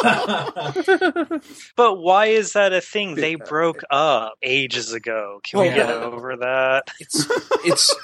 [1.76, 3.14] But why is that a thing?
[3.14, 5.40] They broke up ages ago.
[5.44, 5.94] Can we Well, get yeah.
[5.94, 6.88] over that?
[7.00, 7.26] it's
[7.64, 7.94] it's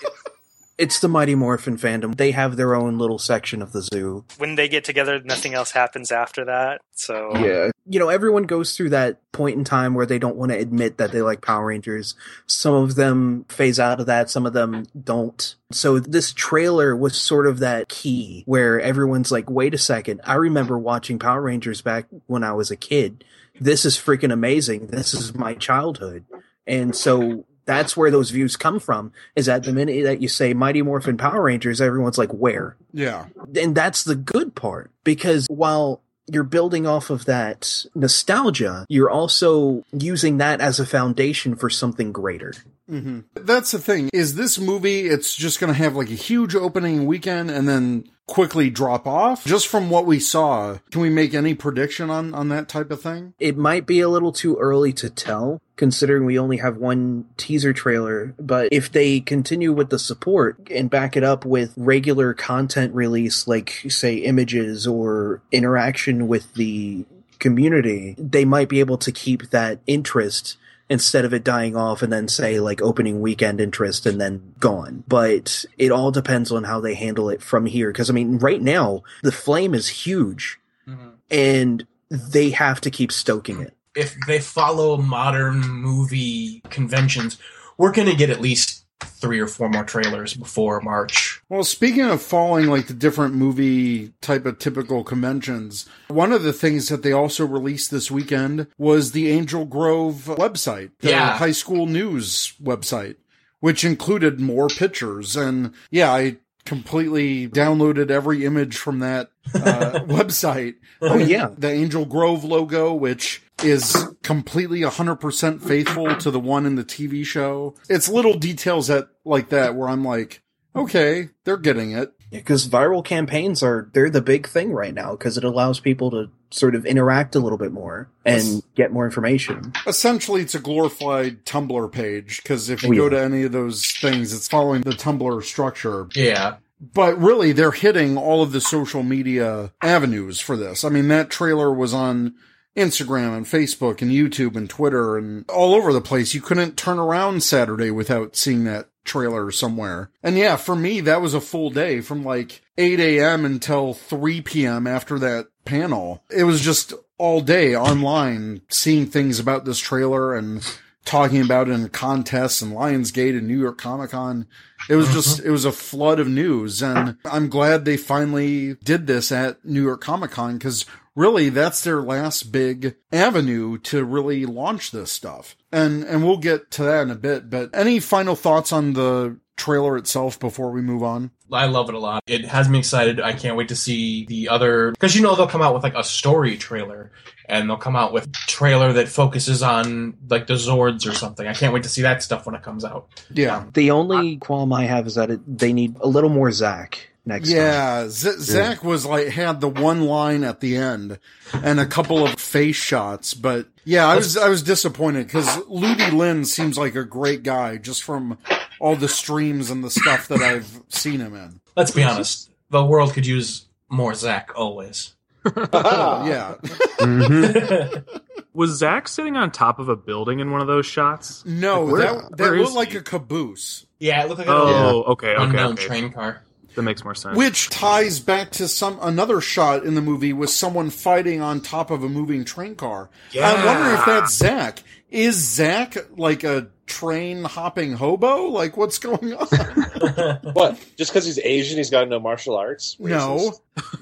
[0.76, 2.16] the Mighty Morphin fandom.
[2.16, 4.24] They have their own little section of the zoo.
[4.38, 6.80] When they get together, nothing else happens after that.
[6.92, 7.70] So Yeah.
[7.86, 10.96] You know, everyone goes through that point in time where they don't want to admit
[10.96, 12.14] that they like Power Rangers.
[12.46, 15.54] Some of them phase out of that, some of them don't.
[15.70, 20.34] So this trailer was sort of that key where everyone's like, wait a second, I
[20.34, 23.22] remember watching Power Rangers back when I was a kid.
[23.60, 24.86] This is freaking amazing.
[24.86, 26.24] This is my childhood.
[26.66, 30.52] And so that's where those views come from is that the minute that you say
[30.54, 32.76] Mighty Morphin Power Rangers, everyone's like, where?
[32.92, 33.26] yeah.
[33.56, 39.84] and that's the good part because while you're building off of that nostalgia, you're also
[39.92, 42.54] using that as a foundation for something greater.
[42.88, 44.08] hmm That's the thing.
[44.12, 45.06] Is this movie?
[45.06, 49.44] It's just going to have like a huge opening weekend and then quickly drop off.
[49.44, 53.00] Just from what we saw, can we make any prediction on on that type of
[53.00, 53.34] thing?
[53.38, 57.72] It might be a little too early to tell, considering we only have one teaser
[57.72, 62.94] trailer, but if they continue with the support and back it up with regular content
[62.94, 67.04] release, like, say, images or interaction with the
[67.38, 70.56] community, they might be able to keep that interest
[70.88, 75.04] instead of it dying off and then say like opening weekend interest and then gone.
[75.08, 77.92] But it all depends on how they handle it from here.
[77.92, 81.10] Cause I mean, right now, the flame is huge mm-hmm.
[81.30, 83.74] and they have to keep stoking it.
[83.96, 87.38] if they follow modern movie conventions,
[87.78, 91.40] we're going to get at least three or four more trailers before March.
[91.48, 96.52] Well, speaking of following like the different movie type of typical conventions, one of the
[96.52, 101.36] things that they also released this weekend was the Angel Grove website, the Yeah.
[101.38, 103.16] high school news website,
[103.60, 105.36] which included more pictures.
[105.36, 110.74] And yeah, I completely downloaded every image from that uh, website.
[111.00, 111.48] Oh, yeah.
[111.56, 117.24] The Angel Grove logo, which is completely 100% faithful to the one in the TV
[117.24, 117.74] show.
[117.88, 120.42] It's little details that like that where I'm like,
[120.74, 122.12] okay, they're getting it.
[122.30, 126.30] Because viral campaigns are, they're the big thing right now because it allows people to
[126.50, 129.72] sort of interact a little bit more and get more information.
[129.86, 133.86] Essentially, it's a glorified Tumblr page because if you Oh, go to any of those
[133.92, 136.08] things, it's following the Tumblr structure.
[136.14, 136.56] Yeah.
[136.80, 140.84] But really, they're hitting all of the social media avenues for this.
[140.84, 142.34] I mean, that trailer was on
[142.76, 146.34] Instagram and Facebook and YouTube and Twitter and all over the place.
[146.34, 150.10] You couldn't turn around Saturday without seeing that trailer somewhere.
[150.22, 153.44] And yeah, for me, that was a full day from like 8 a.m.
[153.44, 154.86] until 3 p.m.
[154.86, 156.22] after that panel.
[156.30, 160.64] It was just all day online seeing things about this trailer and
[161.04, 164.46] talking about it in contests and Lionsgate and New York Comic Con.
[164.88, 166.82] It was just, it was a flood of news.
[166.82, 170.86] And I'm glad they finally did this at New York Comic Con because
[171.16, 175.56] really that's their last big avenue to really launch this stuff.
[175.72, 179.38] And, and we'll get to that in a bit, but any final thoughts on the
[179.56, 181.30] trailer itself before we move on?
[181.52, 182.22] I love it a lot.
[182.26, 183.20] It has me excited.
[183.20, 185.94] I can't wait to see the other because you know they'll come out with like
[185.94, 187.12] a story trailer
[187.48, 191.46] and they'll come out with trailer that focuses on like the Zords or something.
[191.46, 193.08] I can't wait to see that stuff when it comes out.
[193.30, 193.66] Yeah.
[193.72, 197.48] The only qualm I have is that it, they need a little more Zach next
[197.48, 197.56] time.
[197.56, 201.18] Yeah, Z- Zach was like had the one line at the end
[201.52, 206.10] and a couple of face shots, but yeah, I was I was disappointed because Ludi
[206.10, 208.38] Lin seems like a great guy just from
[208.80, 211.60] all the streams and the stuff that I've seen him in.
[211.76, 212.50] Let's be honest.
[212.70, 215.14] The world could use more Zach always.
[215.56, 216.54] yeah.
[216.98, 217.98] Mm-hmm.
[218.54, 221.44] Was Zach sitting on top of a building in one of those shots?
[221.44, 222.98] No, Where- that that where is looked like he?
[222.98, 223.84] a caboose.
[223.98, 225.84] Yeah, it looked like Oh, okay, okay, unknown okay.
[225.86, 226.42] train car.
[226.74, 227.36] That makes more sense.
[227.36, 231.90] Which ties back to some another shot in the movie with someone fighting on top
[231.90, 233.10] of a moving train car.
[233.40, 234.82] I wonder if that's Zach.
[235.10, 238.46] Is Zach like a train hopping hobo?
[238.46, 239.46] Like what's going on?
[240.52, 240.78] what?
[240.96, 242.96] Just because he's Asian, he's got no martial arts?
[242.98, 243.52] No,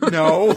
[0.01, 0.55] no.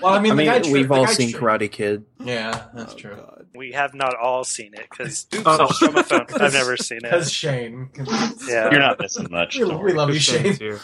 [0.00, 1.70] Well, I mean, I the mean, guy tra- we've the all guy seen tra- Karate
[1.70, 2.04] Kid.
[2.22, 3.16] Yeah, that's true.
[3.18, 5.66] Oh, We have not all seen it because Oh.
[5.68, 6.26] from a phone.
[6.40, 7.32] I've never seen That's it.
[7.32, 7.90] Shane.
[8.46, 8.70] Yeah.
[8.70, 9.56] You're not missing much.
[9.58, 10.78] We, we love you, Good Shane.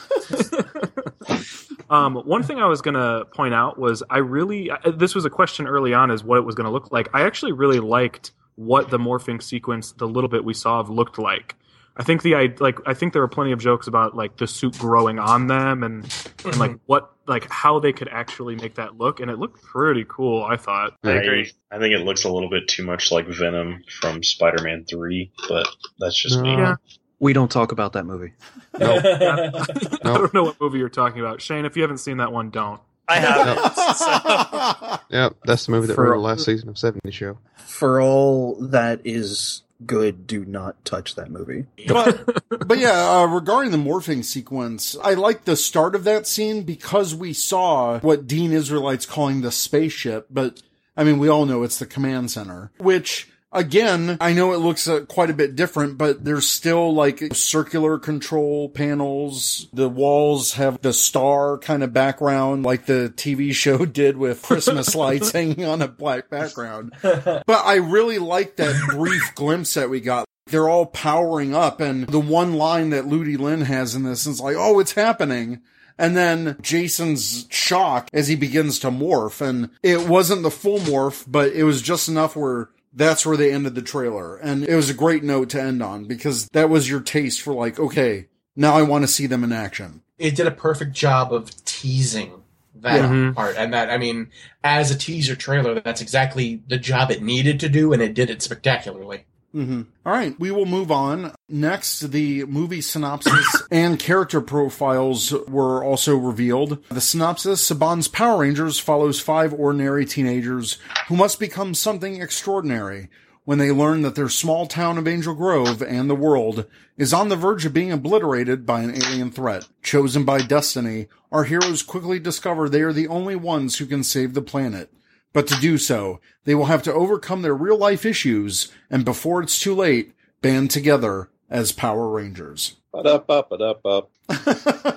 [1.90, 5.24] um, one thing I was going to point out was I really uh, this was
[5.24, 7.08] a question early on is what it was going to look like.
[7.14, 11.18] I actually really liked what the morphing sequence, the little bit we saw of, looked
[11.18, 11.56] like.
[11.96, 14.46] I think the I like I think there were plenty of jokes about like the
[14.46, 16.60] suit growing on them and and mm-hmm.
[16.60, 20.42] like what like how they could actually make that look, and it looked pretty cool.
[20.42, 20.96] I thought.
[21.04, 21.52] I, agree.
[21.70, 25.68] I think it looks a little bit too much like Venom from Spider-Man Three, but
[25.98, 26.52] that's just me.
[26.52, 26.76] Yeah.
[27.20, 28.32] We don't talk about that movie.
[28.78, 29.02] Nope.
[29.04, 31.64] I don't know what movie you're talking about, Shane.
[31.64, 32.80] If you haven't seen that one, don't.
[33.08, 35.00] I haven't.
[35.10, 37.38] Yep, that's the movie that For- ruined last season of 70 Show.
[37.66, 41.66] For all that is good, do not touch that movie.
[41.88, 46.62] but, but yeah, uh, regarding the morphing sequence, I like the start of that scene
[46.62, 50.62] because we saw what Dean Israelite's calling the spaceship, but
[50.96, 54.86] I mean, we all know it's the command center, which again, I know it looks
[54.88, 59.68] uh, quite a bit different, but there's still like circular control panels.
[59.72, 64.94] The walls have the star kind of background like the TV show did with Christmas
[64.94, 66.92] lights hanging on a black background.
[67.02, 70.26] But I really like that brief glimpse that we got.
[70.46, 74.40] They're all powering up and the one line that Ludi Lin has in this is
[74.40, 75.62] like, oh, it's happening.
[75.96, 79.40] And then Jason's shock as he begins to morph.
[79.40, 83.52] And it wasn't the full morph, but it was just enough where that's where they
[83.52, 84.36] ended the trailer.
[84.36, 87.52] And it was a great note to end on because that was your taste for
[87.54, 88.26] like, okay,
[88.56, 90.00] now I want to see them in action.
[90.16, 92.30] it did a perfect job of teasing
[92.76, 93.08] that Yeah.
[93.08, 93.34] Mhm.
[93.34, 93.56] part.
[93.58, 94.28] And that, I mean,
[94.62, 98.30] as a teaser trailer, that's exactly the job it needed to do, and it did
[98.30, 99.24] it spectacularly.
[99.54, 99.82] Mm-hmm.
[100.04, 101.32] All right, we will move on.
[101.48, 106.84] Next, the movie synopsis and character profiles were also revealed.
[106.88, 113.08] The synopsis Saban's Power Rangers follows five ordinary teenagers who must become something extraordinary
[113.44, 117.28] when they learn that their small town of Angel Grove and the world is on
[117.28, 119.68] the verge of being obliterated by an alien threat.
[119.82, 124.34] Chosen by destiny, our heroes quickly discover they are the only ones who can save
[124.34, 124.90] the planet.
[125.34, 129.42] But to do so, they will have to overcome their real life issues and before
[129.42, 132.76] it's too late, band together as Power Rangers.
[132.94, 134.10] Up, up, up, up.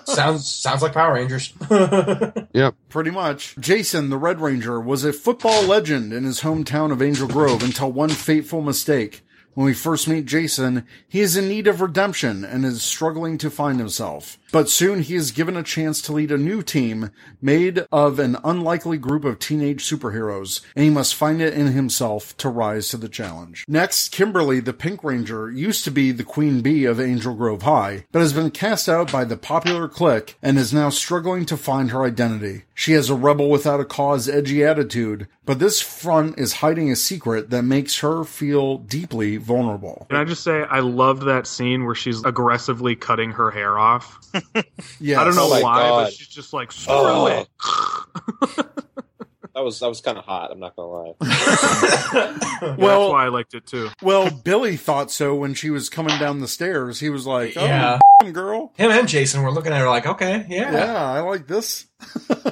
[0.07, 1.51] sounds sounds like Power Rangers.
[2.53, 2.75] Yep.
[2.89, 3.55] Pretty much.
[3.59, 7.91] Jason, the Red Ranger, was a football legend in his hometown of Angel Grove until
[7.91, 9.21] one fateful mistake.
[9.53, 13.51] When we first meet Jason, he is in need of redemption and is struggling to
[13.51, 14.39] find himself.
[14.51, 18.37] But soon he is given a chance to lead a new team made of an
[18.43, 22.97] unlikely group of teenage superheroes, and he must find it in himself to rise to
[22.97, 23.65] the challenge.
[23.67, 28.05] Next, Kimberly, the Pink Ranger, used to be the Queen Bee of Angel Grove High,
[28.11, 31.91] but has been cast out by the popular clique and is now struggling to find
[31.91, 32.63] her identity.
[32.73, 36.95] She has a rebel without a cause edgy attitude, but this front is hiding a
[36.95, 40.05] secret that makes her feel deeply vulnerable.
[40.09, 44.19] Can I just say I loved that scene where she's aggressively cutting her hair off.
[44.99, 45.17] Yes.
[45.19, 46.03] I don't know Oh why, God.
[46.05, 47.25] but she's just like screw Oh.
[47.27, 47.47] it.
[49.53, 50.51] That was that was kind of hot.
[50.51, 51.13] I'm not gonna lie.
[52.61, 53.89] Yeah, Well- that's why I liked it too.
[54.03, 56.99] Well, Billy thought so when she was coming down the stairs.
[56.99, 57.99] He was like, "Oh, Yeah.
[58.33, 60.71] girl, Him and Jason were looking at her like, okay, yeah.
[60.71, 61.85] yeah, I like this."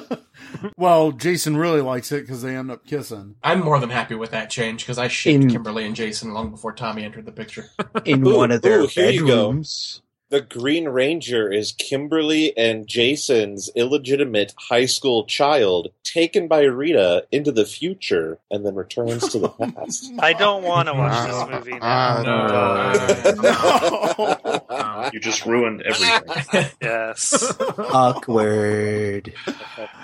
[0.76, 3.36] well, Jason really likes it because they end up kissing.
[3.42, 6.50] I'm more than happy with that change because I shipped In- Kimberly and Jason long
[6.50, 7.66] before Tommy entered the picture.
[8.04, 9.48] In Ooh, one of their ooh, here you go.
[9.48, 10.02] bedrooms.
[10.28, 17.52] The Green Ranger is Kimberly and Jason's illegitimate high school child taken by Rita into
[17.52, 20.10] the future and then returns to the past.
[20.18, 22.92] I don't want to watch this movie uh, now.
[23.34, 24.62] No.
[25.12, 26.66] You just ruined everything.
[26.82, 27.56] yes.
[27.78, 29.32] Awkward.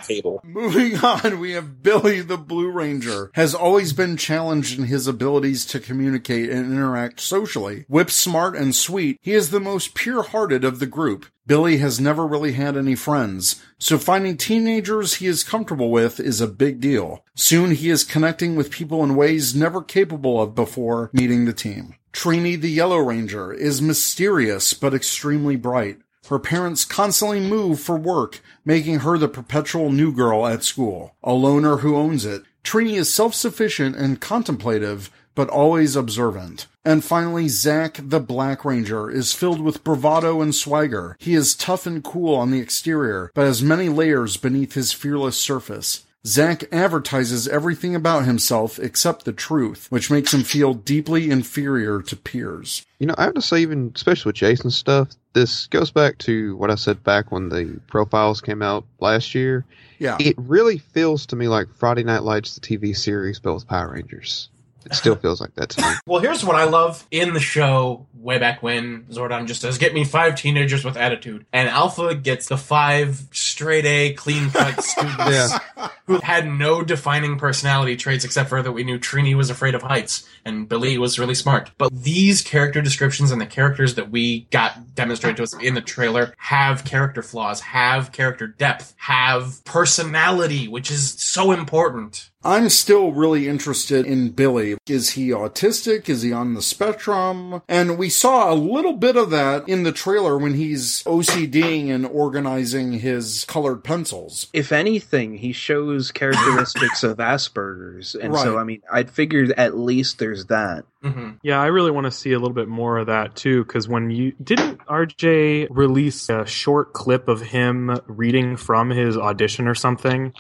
[0.05, 0.41] Table.
[0.45, 3.31] Moving on, we have Billy the Blue Ranger.
[3.35, 7.85] Has always been challenged in his abilities to communicate and interact socially.
[7.89, 11.25] Whip smart and sweet, he is the most pure-hearted of the group.
[11.47, 16.39] Billy has never really had any friends, so finding teenagers he is comfortable with is
[16.39, 17.25] a big deal.
[17.35, 21.95] Soon he is connecting with people in ways never capable of before meeting the team.
[22.13, 25.97] Trini the Yellow Ranger is mysterious but extremely bright.
[26.29, 31.17] Her parents constantly move for work, making her the perpetual new girl at school.
[31.25, 36.67] A loner who owns it, Trini is self-sufficient and contemplative, but always observant.
[36.85, 41.17] And finally, Zack the Black Ranger is filled with bravado and swagger.
[41.21, 45.39] He is tough and cool on the exterior, but has many layers beneath his fearless
[45.39, 46.05] surface.
[46.25, 52.17] Zack advertises everything about himself except the truth, which makes him feel deeply inferior to
[52.17, 52.87] peers.
[53.01, 56.57] You know, I have to say, even especially with Jason's stuff, this goes back to
[56.57, 59.65] what I said back when the profiles came out last year.
[59.99, 60.17] Yeah.
[60.21, 63.93] It really feels to me like Friday Night Lights, the TV series, but with Power
[63.93, 64.49] Rangers.
[64.87, 65.89] It still feels like that to me.
[66.07, 69.95] Well, here's what I love in the show way back when Zordon just says, Get
[69.95, 71.47] me five teenagers with attitude.
[71.53, 75.89] And Alpha gets the five straight A, clean cut students Yeah.
[76.07, 79.83] who had no defining personality traits except for that we knew Trini was afraid of
[79.83, 81.71] heights and Billy was really smart.
[81.79, 85.81] But these character descriptions and the characters that we got demonstrated to us in the
[85.81, 92.31] trailer have character flaws, have character depth, have personality, which is so important.
[92.45, 94.77] I'm still really interested in Billy.
[94.87, 96.09] Is he autistic?
[96.09, 97.63] Is he on the spectrum?
[97.69, 102.07] And we saw a little bit of that in the trailer when he's OCDing and
[102.07, 104.49] organizing his colored pencils.
[104.53, 110.19] If anything, he shows characteristics of Asperger's, and so I mean, I'd figured at least
[110.19, 110.85] there's that.
[111.03, 111.31] Mm-hmm.
[111.43, 113.65] Yeah, I really want to see a little bit more of that too.
[113.65, 119.67] Because when you didn't RJ release a short clip of him reading from his audition
[119.67, 120.33] or something,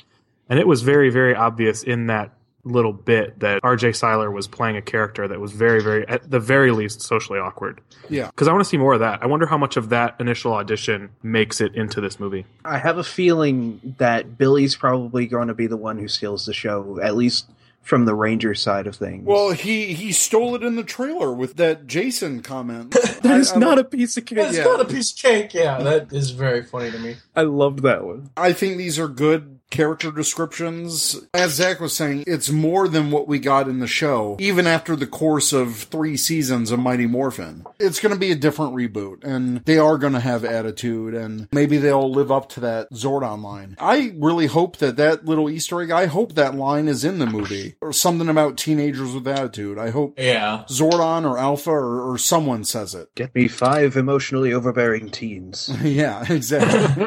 [0.53, 2.31] and it was very, very obvious in that
[2.63, 6.39] little bit that RJ Cyler was playing a character that was very, very, at the
[6.39, 7.81] very least, socially awkward.
[8.11, 8.27] Yeah.
[8.27, 9.23] Because I want to see more of that.
[9.23, 12.45] I wonder how much of that initial audition makes it into this movie.
[12.67, 16.53] I have a feeling that Billy's probably going to be the one who steals the
[16.53, 17.47] show, at least
[17.81, 19.25] from the Ranger side of things.
[19.25, 22.91] Well, he he stole it in the trailer with that Jason comment.
[23.23, 24.37] that is not a piece of cake.
[24.37, 24.65] It's Yeah.
[24.65, 25.55] not a piece of cake.
[25.55, 27.17] Yeah, that is very funny to me.
[27.35, 28.31] I loved that one.
[28.37, 31.21] I think these are good character descriptions.
[31.35, 34.95] As Zach was saying, it's more than what we got in the show, even after
[34.95, 37.65] the course of three seasons of Mighty Morphin.
[37.81, 41.49] It's going to be a different reboot, and they are going to have attitude, and
[41.53, 43.77] maybe they'll live up to that Zordon line.
[43.81, 47.27] I really hope that that little Easter egg, I hope that line is in the
[47.27, 49.79] movie, or something about teenagers with attitude.
[49.79, 50.65] I hope Yeah.
[50.69, 53.13] Zordon or Alpha or, or someone says it.
[53.15, 55.71] Get me five emotionally overbearing teens.
[55.83, 57.07] Yeah, exactly.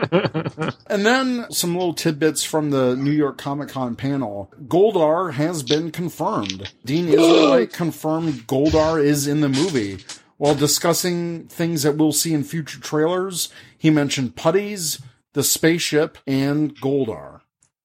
[0.87, 4.49] and then some little tidbits from the New York Comic Con panel.
[4.65, 6.71] Goldar has been confirmed.
[6.85, 9.97] Dean Israelite confirmed Goldar is in the movie.
[10.37, 15.01] While discussing things that we'll see in future trailers, he mentioned putties,
[15.33, 17.41] the spaceship, and Goldar.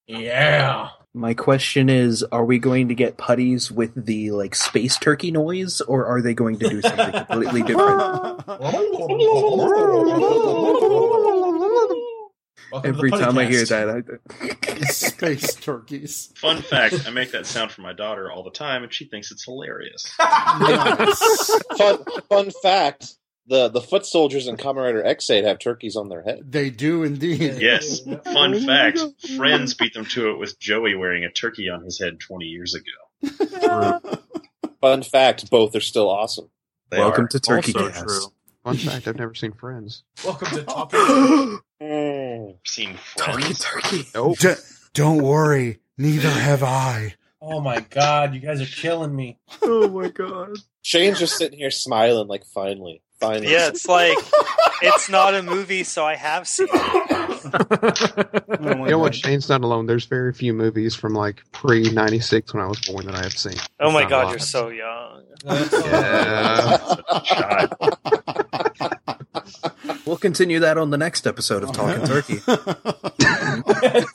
[0.07, 0.91] Yeah.
[1.13, 5.81] My question is, are we going to get putties with the like space turkey noise,
[5.81, 8.45] or are they going to do something completely different?
[12.83, 14.21] Welcome to Every the time I hear that,
[14.81, 16.33] I, Space turkeys.
[16.37, 19.31] Fun fact: I make that sound for my daughter all the time, and she thinks
[19.31, 20.07] it's hilarious.
[21.77, 23.17] fun, fun fact:
[23.47, 26.51] the the foot soldiers in Kamen Rider Ex-Aid have turkeys on their head.
[26.51, 27.59] They do indeed.
[27.61, 28.01] Yes.
[28.25, 29.01] Fun fact:
[29.37, 32.75] Friends beat them to it with Joey wearing a turkey on his head 20 years
[32.75, 34.01] ago.
[34.81, 36.49] Fun fact: both are still awesome.
[36.91, 37.29] They welcome are.
[37.29, 38.07] to Turkey Also Cast.
[38.07, 38.25] true.
[38.65, 40.03] Fun fact: I've never seen Friends.
[40.25, 41.61] Welcome to Talking.
[41.81, 43.59] Oh, seen Turkey, Friends?
[43.61, 44.03] turkey.
[44.15, 44.39] Nope.
[44.39, 44.53] D-
[44.93, 47.15] don't worry, neither have I.
[47.41, 49.39] oh my god, you guys are killing me.
[49.63, 50.57] Oh my god.
[50.83, 53.51] Shane's just sitting here smiling, like finally, finally.
[53.53, 54.19] Yeah, it's like
[54.83, 56.81] it's not a movie, so I have seen it.
[56.83, 56.97] Oh
[58.85, 59.15] You know what?
[59.15, 59.87] Shane's not alone.
[59.87, 63.33] There's very few movies from like pre '96 when I was born that I have
[63.37, 63.55] seen.
[63.79, 65.25] Oh my god, you're so young.
[65.47, 66.79] Yeah.
[70.11, 70.11] Child.
[70.11, 72.41] We'll continue that on the next episode of Talking Turkey.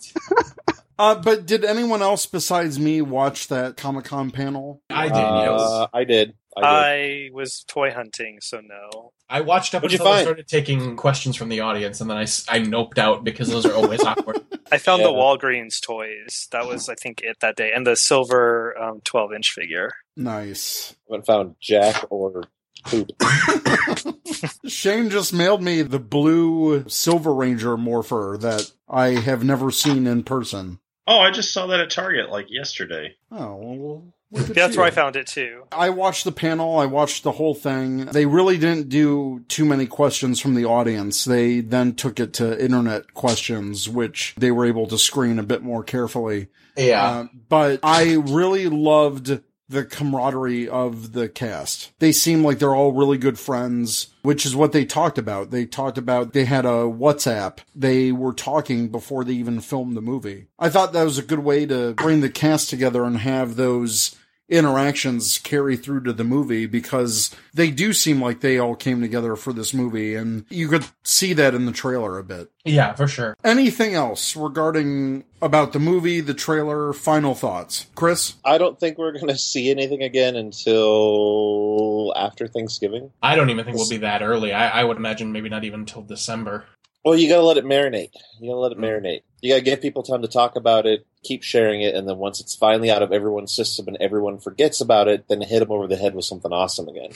[0.97, 4.81] Uh, but did anyone else besides me watch that Comic Con panel?
[4.89, 5.61] I did, yes.
[5.61, 6.35] Uh, I did.
[6.55, 6.61] I.
[6.61, 9.11] I was toy hunting, so no.
[9.29, 12.17] I watched up What'd you until I started taking questions from the audience, and then
[12.17, 14.39] I, I noped out because those are always awkward.
[14.71, 16.47] I found the Walgreens toys.
[16.51, 19.91] That was, I think, it that day, and the silver um, 12 inch figure.
[20.15, 20.95] Nice.
[21.09, 22.49] haven't found Jack or poop.
[24.67, 30.23] Shane just mailed me the blue Silver Ranger morpher that I have never seen in
[30.23, 30.79] person.
[31.07, 33.15] Oh, I just saw that at Target like yesterday.
[33.31, 34.79] Oh, well, That's you.
[34.81, 35.63] where I found it too.
[35.71, 36.79] I watched the panel.
[36.79, 38.05] I watched the whole thing.
[38.05, 41.23] They really didn't do too many questions from the audience.
[41.23, 45.61] They then took it to internet questions, which they were able to screen a bit
[45.61, 46.47] more carefully.
[46.75, 47.05] Yeah.
[47.07, 51.91] Uh, but I really loved the camaraderie of the cast.
[51.99, 55.51] They seem like they're all really good friends, which is what they talked about.
[55.51, 57.59] They talked about they had a WhatsApp.
[57.73, 60.47] They were talking before they even filmed the movie.
[60.59, 64.15] I thought that was a good way to bring the cast together and have those
[64.49, 69.35] interactions carry through to the movie because they do seem like they all came together
[69.35, 72.51] for this movie and you could see that in the trailer a bit.
[72.63, 73.35] yeah, for sure.
[73.43, 77.87] Anything else regarding about the movie, the trailer, final thoughts?
[77.95, 78.35] Chris?
[78.43, 83.11] I don't think we're going to see anything again until after Thanksgiving.
[83.21, 84.53] I don't even think we'll be that early.
[84.53, 86.65] I, I would imagine maybe not even until December.
[87.05, 88.09] Well, you gotta let it marinate.
[88.39, 88.83] You gotta let it hmm.
[88.83, 89.21] marinate.
[89.39, 92.39] You gotta give people time to talk about it, keep sharing it, and then once
[92.41, 95.85] it's finally out of everyone's system and everyone forgets about it, then hit them over
[95.85, 97.11] the head with something awesome again.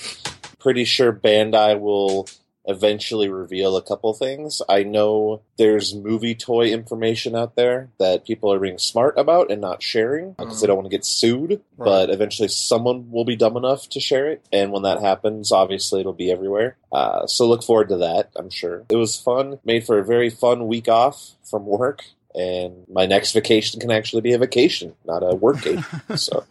[0.60, 2.30] Pretty sure Bandai will
[2.70, 4.62] eventually reveal a couple things.
[4.70, 9.62] I know there's movie toy information out there that people are being smart about and
[9.62, 11.62] not sharing because they don't want to get sued.
[11.78, 16.02] But eventually, someone will be dumb enough to share it, and when that happens, obviously
[16.02, 16.78] it'll be everywhere.
[16.92, 18.32] Uh, so look forward to that.
[18.36, 19.60] I'm sure it was fun.
[19.64, 22.04] Made for a very fun week off from work.
[22.36, 25.84] And my next vacation can actually be a vacation, not a work game.
[26.16, 26.46] So,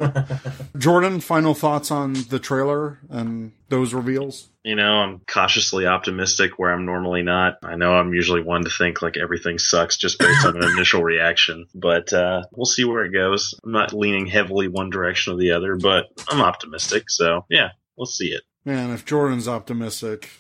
[0.76, 4.48] Jordan, final thoughts on the trailer and those reveals?
[4.64, 7.58] You know, I'm cautiously optimistic where I'm normally not.
[7.62, 11.02] I know I'm usually one to think like everything sucks just based on an initial
[11.02, 13.54] reaction, but uh, we'll see where it goes.
[13.64, 17.08] I'm not leaning heavily one direction or the other, but I'm optimistic.
[17.08, 18.42] So yeah, we'll see it.
[18.64, 20.30] Man, if Jordan's optimistic,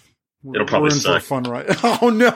[0.54, 1.12] It'll probably we're in suck.
[1.12, 1.66] for a fun ride.
[2.00, 2.30] Oh no,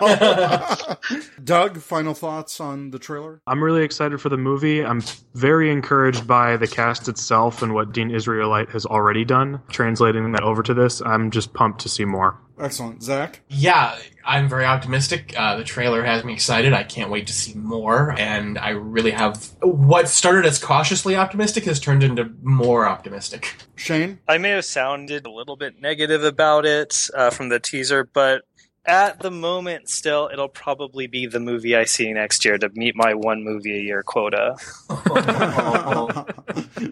[1.44, 3.40] Doug, final thoughts on the trailer?
[3.46, 4.84] I'm really excited for the movie.
[4.84, 5.02] I'm
[5.34, 9.60] very encouraged by the cast itself and what Dean Israelite has already done.
[9.70, 12.38] Translating that over to this, I'm just pumped to see more.
[12.60, 13.40] Excellent, Zach.
[13.48, 15.34] Yeah, I'm very optimistic.
[15.36, 16.72] Uh, the trailer has me excited.
[16.72, 18.14] I can't wait to see more.
[18.18, 19.50] And I really have.
[19.62, 23.54] What started as cautiously optimistic has turned into more optimistic.
[23.76, 24.18] Shane?
[24.28, 28.42] I may have sounded a little bit negative about it uh, from the teaser, but
[28.84, 32.96] at the moment, still, it'll probably be the movie I see next year to meet
[32.96, 34.56] my one movie a year quota.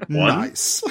[0.09, 0.81] Nice.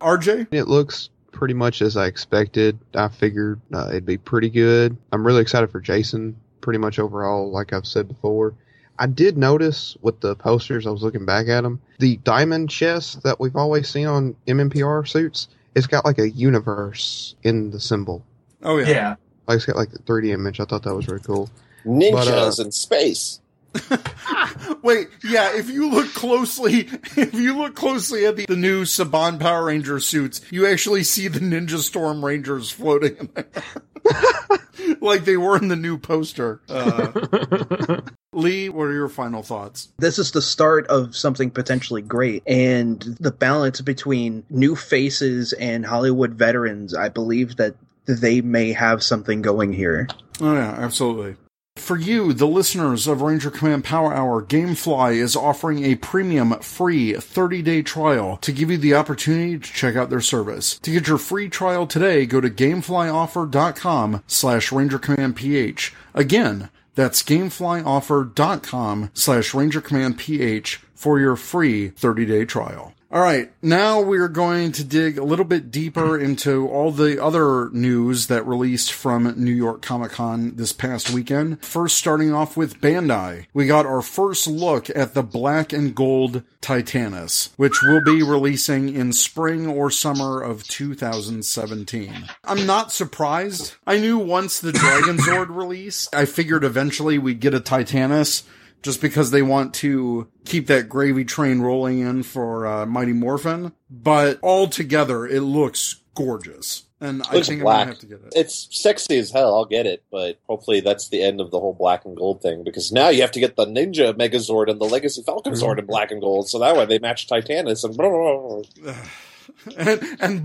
[0.00, 0.48] RJ?
[0.52, 2.78] It looks pretty much as I expected.
[2.94, 4.96] I figured uh, it'd be pretty good.
[5.12, 8.54] I'm really excited for Jason, pretty much overall, like I've said before.
[8.98, 13.22] I did notice with the posters, I was looking back at them, the diamond chest
[13.24, 18.24] that we've always seen on MMPR suits, it's got like a universe in the symbol.
[18.62, 18.88] Oh yeah.
[18.88, 19.14] Yeah.
[19.46, 20.58] Like it's got like the 3D image.
[20.58, 21.50] I thought that was really cool.
[21.84, 23.40] ninjas But, uh, in space.
[24.82, 26.80] Wait, yeah, if you look closely,
[27.16, 31.28] if you look closely at the, the new Saban Power Ranger suits, you actually see
[31.28, 34.96] the Ninja Storm Rangers floating in there.
[35.00, 36.60] like they were in the new poster.
[36.68, 38.00] Uh,
[38.32, 39.88] Lee, what are your final thoughts?
[39.98, 45.84] This is the start of something potentially great, and the balance between new faces and
[45.84, 47.74] Hollywood veterans, I believe that
[48.06, 50.06] they may have something going here.
[50.40, 51.36] Oh yeah, absolutely.
[51.76, 57.12] For you, the listeners of Ranger Command Power Hour, Gamefly is offering a premium free
[57.12, 60.78] 30-day trial to give you the opportunity to check out their service.
[60.80, 65.92] To get your free trial today, go to gameflyoffer.com slash rangercommandph.
[66.14, 72.95] Again, that's gameflyoffer.com slash rangercommandph for your free 30-day trial.
[73.16, 77.70] All right, now we're going to dig a little bit deeper into all the other
[77.70, 81.64] news that released from New York Comic Con this past weekend.
[81.64, 86.42] First, starting off with Bandai, we got our first look at the black and gold
[86.60, 92.12] Titanus, which will be releasing in spring or summer of 2017.
[92.44, 93.76] I'm not surprised.
[93.86, 98.42] I knew once the Dragon Zord release, I figured eventually we'd get a Titanus
[98.86, 103.72] just because they want to keep that gravy train rolling in for uh, Mighty Morphin.
[103.90, 106.84] But altogether, it looks gorgeous.
[107.00, 108.32] And I think I'm gonna have to get it.
[108.34, 109.54] It's sexy as hell.
[109.54, 112.64] I'll get it, but hopefully that's the end of the whole black and gold thing
[112.64, 115.62] because now you have to get the Ninja Megazord and the Legacy Falcon Mm-hmm.
[115.62, 117.84] Zord in black and gold, so that way they match Titanus
[119.76, 120.44] and and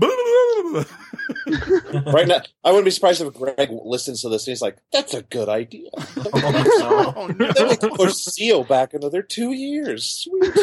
[2.12, 2.40] right now.
[2.64, 5.48] I wouldn't be surprised if Greg listens to this and he's like, "That's a good
[5.48, 10.04] idea." oh, Then we can push Seal back another two years.
[10.04, 10.56] Sweet.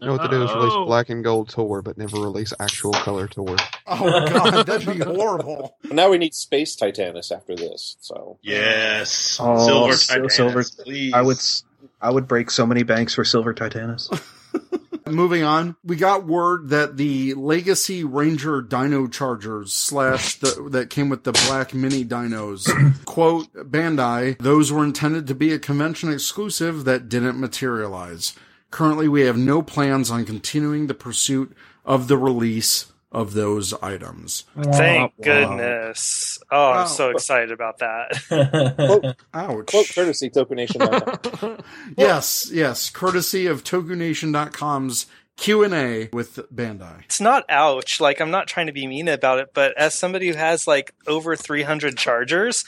[0.00, 2.92] You know what to do is release black and gold tour, but never release actual
[2.92, 3.56] color tour.
[3.86, 5.76] oh god, that'd be horrible.
[5.84, 7.96] Now we need Space Titanus after this.
[8.00, 9.38] So Yes.
[9.40, 11.12] Oh, Silver Titanus, silver- please.
[11.12, 11.64] I would, s-
[12.00, 14.08] I would break so many banks for Silver Titanus.
[15.10, 21.08] Moving on, we got word that the Legacy Ranger Dino Chargers slash the, that came
[21.08, 22.66] with the black mini dinos,
[23.04, 28.34] quote, Bandai, those were intended to be a convention exclusive that didn't materialize.
[28.70, 34.44] Currently, we have no plans on continuing the pursuit of the release of those items.
[34.56, 35.24] Thank Wow.
[35.24, 36.38] goodness.
[36.50, 38.74] Oh, I'm so excited about that.
[38.76, 39.66] quote, Ouch.
[39.66, 40.80] quote courtesy Toku Nation.
[41.96, 45.06] yes, yes, courtesy of TokuNation.com's
[45.36, 47.02] Q&A with Bandai.
[47.04, 47.98] it's not ouch.
[47.98, 50.94] Like, I'm not trying to be mean about it, but as somebody who has like
[51.06, 52.64] over 300 chargers,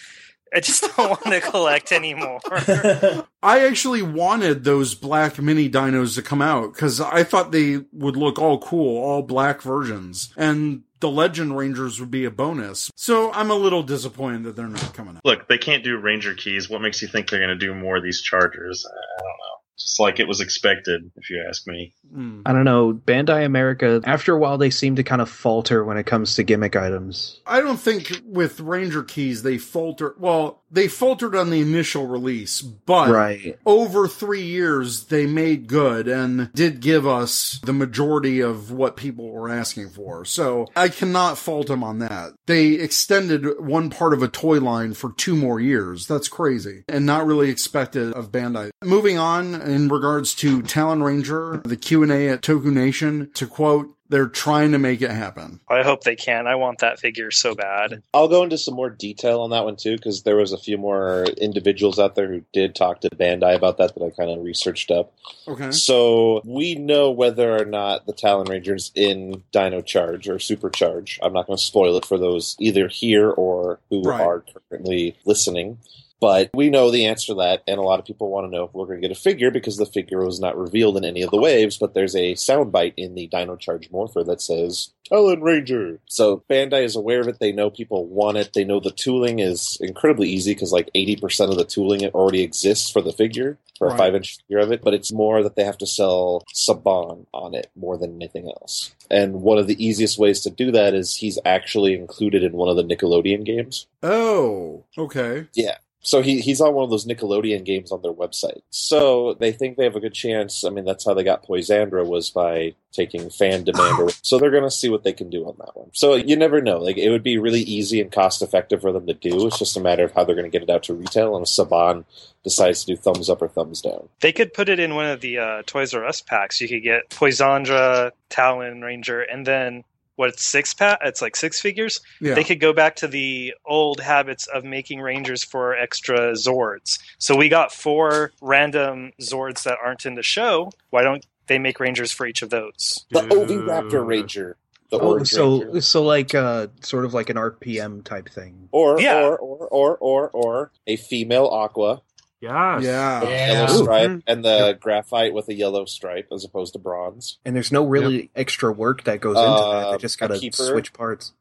[0.55, 2.41] I just don't want to collect anymore.
[3.43, 8.17] I actually wanted those black mini dinos to come out because I thought they would
[8.17, 10.33] look all cool, all black versions.
[10.37, 12.91] And the Legend Rangers would be a bonus.
[12.97, 15.25] So I'm a little disappointed that they're not coming out.
[15.25, 16.71] Look, they can't do Ranger keys.
[16.71, 18.87] What makes you think they're going to do more of these Chargers?
[18.87, 19.52] I I don't know.
[19.83, 21.93] Just like it was expected, if you ask me.
[22.13, 22.43] Hmm.
[22.47, 22.93] I don't know.
[22.93, 26.43] Bandai America, after a while, they seem to kind of falter when it comes to
[26.43, 27.41] gimmick items.
[27.47, 30.15] I don't think with Ranger keys they falter.
[30.19, 33.59] Well, they faltered on the initial release, but Right.
[33.67, 39.31] over three years they made good and did give us the majority of what people
[39.31, 40.25] were asking for.
[40.25, 42.33] So I cannot fault them on that.
[42.47, 46.07] They extended one part of a toy line for two more years.
[46.07, 48.71] That's crazy and not really expected of Bandai.
[48.83, 54.29] Moving on in regards to Talon Ranger, the Q&A at Toku Nation, to quote, they're
[54.29, 55.59] trying to make it happen.
[55.69, 56.47] I hope they can.
[56.47, 58.03] I want that figure so bad.
[58.13, 60.77] I'll go into some more detail on that one too, because there was a few
[60.77, 64.45] more individuals out there who did talk to Bandai about that that I kind of
[64.45, 65.15] researched up.
[65.49, 65.71] Okay.
[65.71, 71.19] So we know whether or not the Talon Rangers in Dino Charge or Supercharge.
[71.23, 74.21] I'm not going to spoil it for those either here or who Right.
[74.21, 75.79] are currently listening.
[76.23, 78.63] But we know the answer to that, and a lot of people want to know
[78.63, 81.23] if we're going to get a figure because the figure was not revealed in any
[81.23, 81.79] of the waves.
[81.79, 85.99] But there's a soundbite in the Dino Charge Morpher that says Talon Ranger.
[86.07, 87.41] So Bandai is aware of it.
[87.41, 88.53] They know people want it.
[88.55, 92.89] They know the tooling is incredibly easy because like 80% of the tooling already exists
[92.89, 93.95] for the figure for Right.
[93.95, 94.83] a five inch figure of it.
[94.83, 98.95] But it's more that they have to sell Saban on it more than anything else.
[99.11, 102.69] And one of the easiest ways to do that is he's actually included in one
[102.69, 103.89] of the Nickelodeon games.
[104.05, 105.49] Oh, okay.
[105.55, 105.79] Yeah.
[106.03, 108.63] So he, he's on one of those Nickelodeon games on their website.
[108.71, 110.65] So they think they have a good chance.
[110.65, 114.19] I mean, that's how they got Poisandra was by taking fan demand.
[114.21, 115.91] So they're going to see what they can do on that one.
[115.93, 116.79] So you never know.
[116.79, 119.47] Like it would be really easy and cost effective for them to do.
[119.47, 121.37] It's just a matter of how they're going to get it out to retail.
[121.37, 122.05] And Saban
[122.43, 124.09] decides to do thumbs up or thumbs down.
[124.21, 126.61] They could put it in one of the uh, Toys R Us packs.
[126.61, 129.85] You could get Poisandra, Talon Ranger, and then
[130.17, 130.31] what?
[130.31, 130.99] It's six pack.
[131.03, 132.01] It's like six figures.
[132.21, 132.35] Yeah.
[132.35, 136.99] They could go back to the old habits of making Rangers for extra Zords.
[137.19, 140.71] So we got four random Zords that aren't in the show.
[140.91, 143.05] Why don't they make Rangers for each of those?
[143.11, 144.57] The OV Raptor Ranger.
[144.91, 145.81] The Oh, Orange so Ranger.
[145.81, 148.69] so like uh, sort of like an RPM type thing.
[148.73, 149.23] Or, Yeah.
[149.23, 152.03] or, or, or, or, or a female Aqua.
[152.43, 152.83] Yes.
[152.83, 153.23] Yeah.
[153.23, 153.83] Yellow Ooh.
[153.85, 157.39] stripe and the graphite with a yellow stripe as opposed to bronze.
[157.45, 159.53] And there's no really extra work that goes into that.
[159.55, 160.57] Uh, They just gotta keeper?
[160.65, 161.33] switch parts.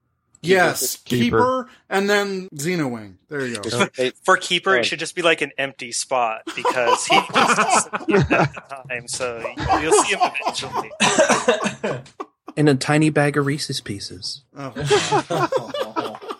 [0.43, 1.37] Yes, Keeper.
[1.37, 3.17] keeper, and then Zenowing.
[3.29, 3.87] There you go.
[4.25, 8.53] For Keeper, it should just be like an empty spot because he just disappeared at
[8.53, 9.07] the time.
[9.07, 9.43] So
[9.81, 12.01] you'll see him eventually.
[12.57, 14.41] In a tiny bag of Reese's Pieces.
[14.57, 14.71] Oh.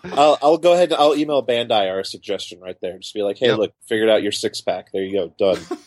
[0.03, 2.97] I'll, I'll go ahead and I'll email Bandai our suggestion right there.
[2.97, 3.57] Just be like, hey, Yep.
[3.57, 4.91] look, figured out your six pack.
[4.91, 5.61] There you go, done.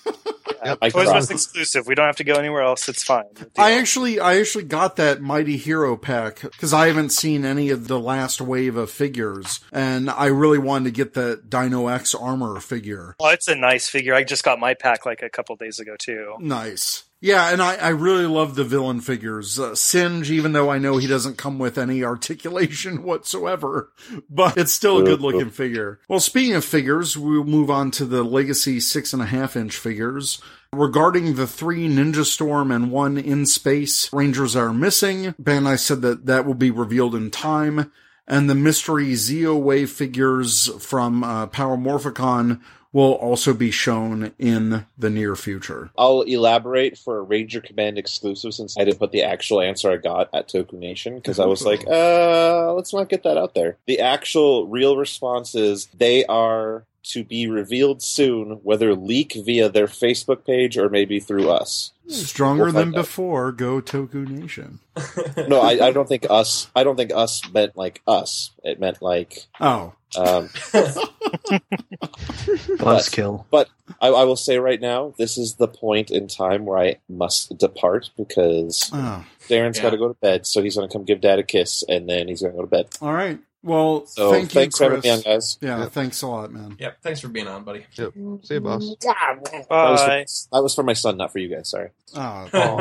[0.64, 0.78] Yep.
[0.80, 1.12] I Toys cried.
[1.12, 1.86] R Us exclusive.
[1.86, 2.88] We don't have to go anywhere else.
[2.88, 3.24] It's fine.
[3.58, 7.86] I actually, I actually got that Mighty Hero pack because I haven't seen any of
[7.86, 12.60] the last wave of figures, and I really wanted to get the Dino X armor
[12.60, 13.14] figure.
[13.20, 14.14] Oh, it's a nice figure.
[14.14, 16.34] I just got my pack like a couple days ago too.
[16.40, 17.04] Nice.
[17.20, 19.58] Yeah, and I, I really love the villain figures.
[19.58, 23.90] Uh, Singe, even though I know he doesn't come with any articulation whatsoever,
[24.28, 26.00] but it's still a good looking figure.
[26.06, 29.76] Well, speaking of figures, we'll move on to the Legacy six and a half inch
[29.76, 30.40] figures.
[30.72, 36.26] Regarding the three Ninja Storm and one in space Rangers are missing, Bandai said that
[36.26, 37.90] that will be revealed in time.
[38.26, 42.60] And the mystery Zeo Wave figures from uh, Power Morphicon
[42.94, 45.90] will also be shown in the near future.
[45.98, 49.96] I'll elaborate for a Ranger Command exclusive since I didn't put the actual answer I
[49.96, 53.76] got at Toku Nation because I was like, uh, let's not get that out there.
[53.86, 59.86] The actual real response is they are to be revealed soon, whether leak via their
[59.86, 61.92] Facebook page or maybe through us.
[62.08, 63.00] Stronger We'll than find out.
[63.02, 64.80] before, go Toku Nation.
[65.48, 66.68] No, I, I don't think us.
[66.76, 68.52] I don't think us meant like us.
[68.62, 69.46] It meant like.
[69.60, 69.92] Oh.
[70.16, 70.48] Um,
[73.10, 73.46] kill.
[73.50, 73.68] But
[74.00, 77.56] I, I will say right now, this is the point in time where I must
[77.58, 79.24] depart because Oh.
[79.48, 79.82] Darren's Yeah.
[79.84, 82.08] got to go to bed, so he's going to come give Dad a kiss, and
[82.08, 82.86] then he's going to go to bed.
[83.02, 83.38] All right.
[83.64, 85.56] Well, So thank you, thanks for having me on, guys.
[85.62, 85.92] Yeah, Yep.
[85.92, 86.76] thanks a lot, man.
[86.78, 86.98] Yep.
[87.02, 87.86] Thanks for being on, buddy.
[87.94, 88.12] Yep.
[88.42, 88.84] See you, boss.
[89.00, 90.24] That was, Bye.
[90.28, 91.70] for, that was for my son, not for you guys.
[91.70, 91.88] Sorry.
[92.14, 92.80] Oh, Hold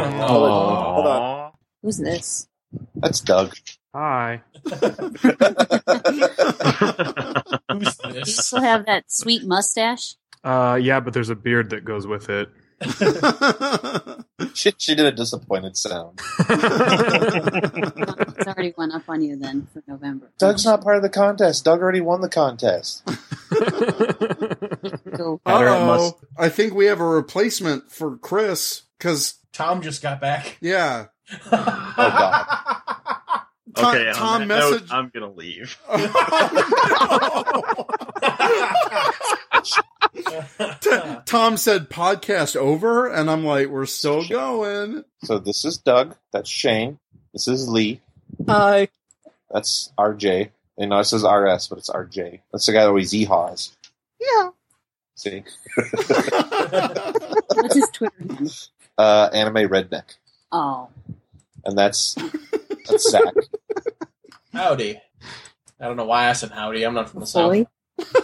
[1.08, 1.08] on.
[1.08, 1.52] Aw.
[1.82, 2.48] Who's this?
[2.96, 3.56] That's Doug.
[3.96, 4.42] Hi.
[4.66, 4.82] Who's
[7.96, 7.98] this?
[8.02, 10.16] Do you still have that sweet mustache?
[10.44, 12.50] Uh, yeah, but there's a beard that goes with it.
[14.54, 16.20] She, she did a disappointed sound.
[18.64, 20.30] It's already went up on you then for November.
[20.40, 21.66] Doug's not part of the contest.
[21.66, 23.04] Doug already won the contest.
[25.18, 25.40] Go.
[25.46, 26.18] Uh-oh.
[26.38, 30.58] I think we have a replacement for Chris because Tom just got back.
[30.62, 31.08] yeah.
[31.46, 32.46] Oh god.
[33.76, 35.78] Tom- Okay, Tom on that message- I'm gonna leave.
[40.26, 40.46] Oh,
[40.82, 45.04] T- Tom said podcast over, and I'm like, we're still going.
[45.24, 46.16] So this is Doug.
[46.32, 47.00] That's Shane.
[47.34, 48.02] This is Lee.
[48.48, 48.88] Hi.
[49.52, 50.50] That's RJ.
[50.78, 52.42] And no, it says RS, but it's RJ.
[52.52, 53.76] That's the guy that always yeehaws.
[54.20, 54.50] Yeah.
[55.16, 55.44] See?
[57.56, 58.50] What's his Twitter name?
[58.98, 60.16] Uh, anime redneck.
[60.52, 60.90] Oh.
[61.66, 62.16] And that's
[62.88, 63.34] that's Zach.
[64.52, 65.00] Howdy.
[65.80, 66.84] I don't know why I said howdy.
[66.84, 67.52] I'm not from the south.
[67.52, 67.68] Lavoy?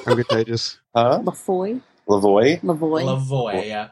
[0.08, 0.80] I'm contagious.
[0.96, 1.22] Huh?
[1.24, 1.82] Lavoy?
[2.08, 2.60] Lavoy?
[2.62, 3.04] Lavoy?
[3.04, 3.90] Lavoy, yeah.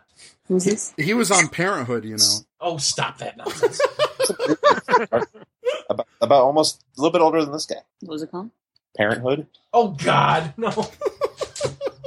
[0.47, 0.93] Who's this?
[0.97, 2.33] He was on Parenthood, you know.
[2.61, 3.81] Oh, stop that nonsense.
[5.89, 7.75] About, about almost a little bit older than this guy.
[8.01, 8.49] What was it called?
[8.97, 9.47] Parenthood.
[9.73, 10.89] oh God, no.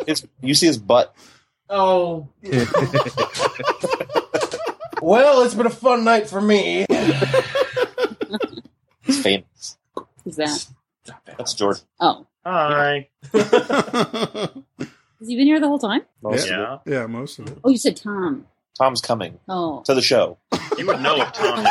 [0.06, 1.14] It's you see his butt.
[1.68, 2.28] Oh.
[5.02, 6.86] well, it's been a fun night for me.
[6.88, 7.26] It's
[9.22, 9.76] famous.
[10.24, 10.66] Who's that?
[11.38, 11.82] That's Jordan.
[12.00, 12.26] Oh.
[12.44, 13.08] Hi.
[13.32, 14.50] Has
[15.28, 16.02] he been here the whole time?
[16.22, 16.74] Most of Yeah.
[16.74, 16.80] it.
[16.90, 17.58] Yeah, most of it.
[17.64, 18.46] Oh, you said Tom.
[18.78, 19.82] Tom's coming Oh.
[19.86, 20.38] to the show.
[20.78, 21.64] You would know if Tom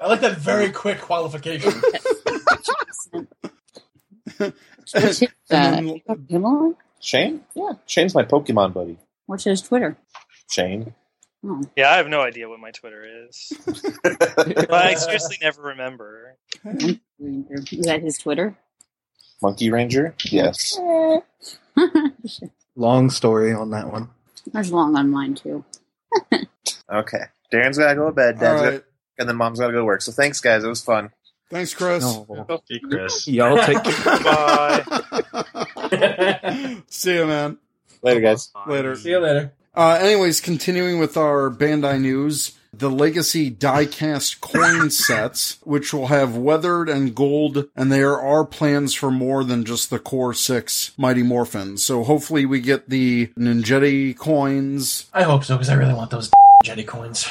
[0.00, 1.72] I like that very quick qualification.
[4.38, 6.76] What's his, uh, And you talked to him already?
[7.00, 7.42] Shane?
[7.54, 7.72] Yeah.
[7.86, 8.98] Shane's my Pokemon buddy.
[9.26, 9.96] What's his Twitter?
[10.50, 10.94] Shane.
[11.44, 11.62] Oh.
[11.76, 13.52] Yeah, I have no idea what my Twitter is.
[14.02, 16.36] but I seriously never remember.
[16.64, 18.56] Is that his Twitter?
[19.42, 20.14] Monkey Ranger?
[20.24, 20.76] Yes.
[22.78, 24.08] Long story on that one.
[24.52, 25.64] There's long on mine too.
[26.90, 27.20] Okay.
[27.52, 28.70] Darren's gotta go to bed, All Dad's right.
[28.70, 28.84] gotta,
[29.18, 30.00] and then Mom's gotta go to work.
[30.00, 30.64] So thanks, guys.
[30.64, 31.10] It was fun.
[31.50, 32.02] Thanks, Chris.
[32.02, 32.62] No.
[32.66, 33.28] Hey, Chris.
[33.28, 34.18] Y'all take care.
[35.90, 36.82] Bye.
[36.88, 37.58] See you, man.
[38.02, 38.50] Later, guys.
[38.66, 38.96] Later.
[38.96, 39.52] See you later.
[39.74, 46.36] Uh, anyways, continuing with our Bandai news, the Legacy diecast coin sets, which will have
[46.36, 51.22] weathered and gold, and there are plans for more than just the core six Mighty
[51.22, 51.82] Morphins.
[51.82, 55.06] So hopefully we get the Ninjetti coins.
[55.12, 56.30] I hope so because I really want those
[56.64, 57.28] Jetty coins.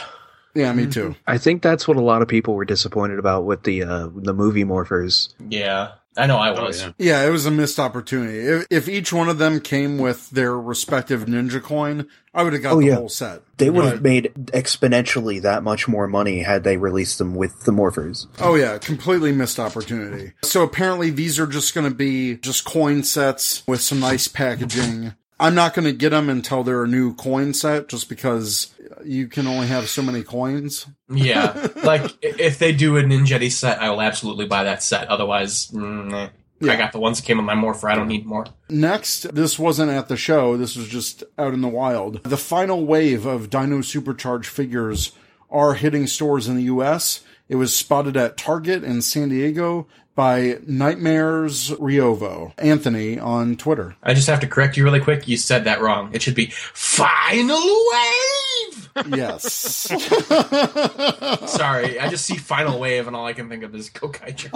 [0.56, 1.16] Yeah, me too.
[1.28, 4.34] I think that's what a lot of people were disappointed about with the uh, the
[4.34, 5.30] movie morphers.
[5.50, 6.82] Yeah, I know I Oh, was.
[6.82, 6.92] yeah.
[6.98, 8.40] Yeah, it was a missed opportunity.
[8.40, 12.62] If, if each one of them came with their respective ninja coin, I would have
[12.62, 12.96] got Oh, the yeah.
[12.96, 13.42] whole set.
[13.58, 17.64] They would But- have made exponentially that much more money had they released them with
[17.66, 18.28] the morphers.
[18.40, 20.34] Oh yeah, completely missed opportunity.
[20.44, 25.14] So apparently these are just going to be just coin sets with some nice packaging.
[25.40, 28.74] I'm not going to get them until they're a new coin set just because
[29.04, 30.88] you can only have so many coins.
[31.10, 35.08] Yeah, like if they do a Ninjetti set, I will absolutely buy that set.
[35.08, 36.30] Otherwise, mm, eh.
[36.60, 36.74] Yeah.
[36.74, 37.88] I got the ones that came with my Morpher.
[37.88, 38.48] I don't need more.
[38.68, 42.24] Next, this wasn't at the show, this was just out in the wild.
[42.24, 45.12] The final wave of Dino Supercharged figures
[45.52, 47.22] are hitting stores in the US.
[47.48, 53.96] It was spotted at Target in San Diego by Nightmares Riovo, Anthony on Twitter.
[54.02, 55.28] I just have to correct you really quick.
[55.28, 56.10] You said that wrong.
[56.12, 57.56] It should be final
[57.92, 58.90] wave.
[59.16, 59.54] Yes.
[61.52, 64.52] Sorry, I just see final wave, and all I can think of is Gokaiger.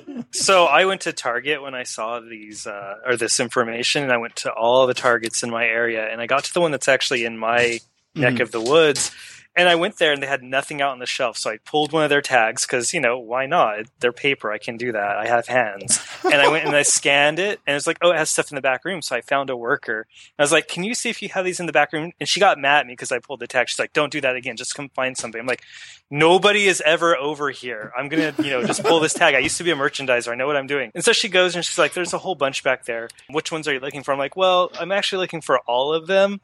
[0.32, 4.18] So I went to Target when I saw these uh, or this information, and I
[4.18, 6.86] went to all the Targets in my area, and I got to the one that's
[6.86, 7.80] actually in my
[8.14, 8.40] neck Mhm.
[8.40, 9.10] of the woods.
[9.56, 11.36] And I went there and they had nothing out on the shelf.
[11.36, 13.86] So I pulled one of their tags because, you know, why not?
[13.98, 14.52] They're paper.
[14.52, 15.16] I can do that.
[15.18, 16.00] I have hands.
[16.24, 18.54] And I went and I scanned it and it's like, oh, it has stuff in
[18.54, 19.02] the back room.
[19.02, 20.06] So I found a worker.
[20.38, 22.12] I was like, can you see if you have these in the back room?
[22.20, 23.68] And she got mad at me because I pulled the tag.
[23.68, 24.56] She's like, don't do that again.
[24.56, 25.40] Just come find something.
[25.40, 25.62] I'm like,
[26.12, 27.92] nobody is ever over here.
[27.96, 29.34] I'm going to, you know, just pull this tag.
[29.34, 30.30] I used to be a merchandiser.
[30.30, 30.92] I know what I'm doing.
[30.94, 33.08] And so she goes and she's like, there's a whole bunch back there.
[33.28, 34.12] Which ones are you looking for?
[34.12, 36.40] I'm like, well, I'm actually looking for all of them.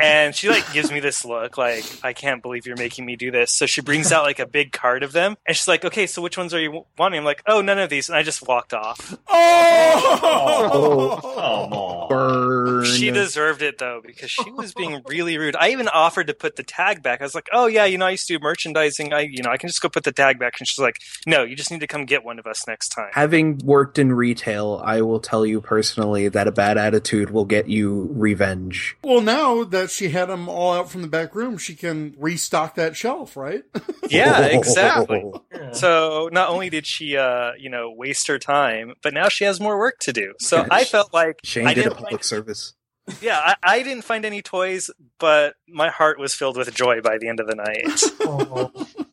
[0.00, 3.30] And she like gives me this look like, I can't believe you're making me do
[3.30, 3.52] this.
[3.52, 6.20] So she brings out like a big card of them and she's like, okay, so
[6.22, 7.18] which ones are you wanting?
[7.18, 8.08] I'm like, oh, none of these.
[8.08, 9.16] And I just walked off.
[9.28, 11.18] Oh!
[11.22, 12.08] Come on.
[12.08, 12.84] Burn.
[12.84, 15.56] She deserved it though because she was being really rude.
[15.56, 17.20] I even offered to put the tag back.
[17.20, 19.12] I was like, "Oh yeah, you know, I used to do merchandising.
[19.12, 21.42] I, you know, I can just go put the tag back." And she's like, "No,
[21.42, 24.80] you just need to come get one of us next time." Having worked in retail,
[24.84, 28.96] I will tell you personally that a bad attitude will get you revenge.
[29.02, 32.76] Well, now that she had them all out from the back room, she can restock
[32.76, 33.62] that shelf, right?
[34.08, 35.32] Yeah, exactly.
[35.72, 39.60] So not only did she, uh, you know, waste her time, but now she has
[39.60, 40.34] more work to do.
[40.40, 42.74] So I felt like Shane I did a didn't public service.
[43.20, 47.16] Yeah, I, I didn't find any toys, but my heart was filled with joy by
[47.18, 49.06] the end of the night.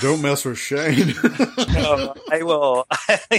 [0.00, 1.14] Don't mess with Shane.
[2.30, 2.86] I will.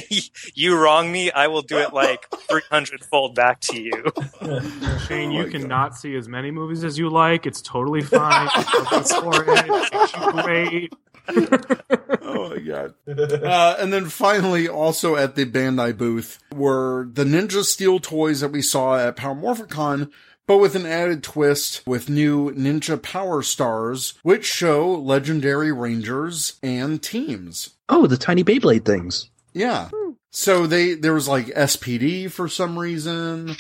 [0.54, 1.32] you wrong me.
[1.32, 4.04] I will do it like 300 fold back to you.
[5.08, 7.46] Shane, you cannot see as many movies as you like.
[7.46, 8.50] It's totally fine.
[8.56, 9.48] Go it.
[9.48, 10.94] It makes you great.
[12.22, 12.94] oh my god.
[13.08, 18.52] Uh, and then finally, also at the Bandai booth, were the Ninja Steel toys that
[18.52, 20.12] we saw at Power Morphicon,
[20.48, 27.02] but with an added twist with new Ninja Power Stars, which show legendary rangers and
[27.02, 27.72] teams.
[27.90, 29.30] Oh, the tiny Beyblade things.
[29.54, 29.90] Yeah.
[30.32, 33.56] So they there was like SPD for some reason.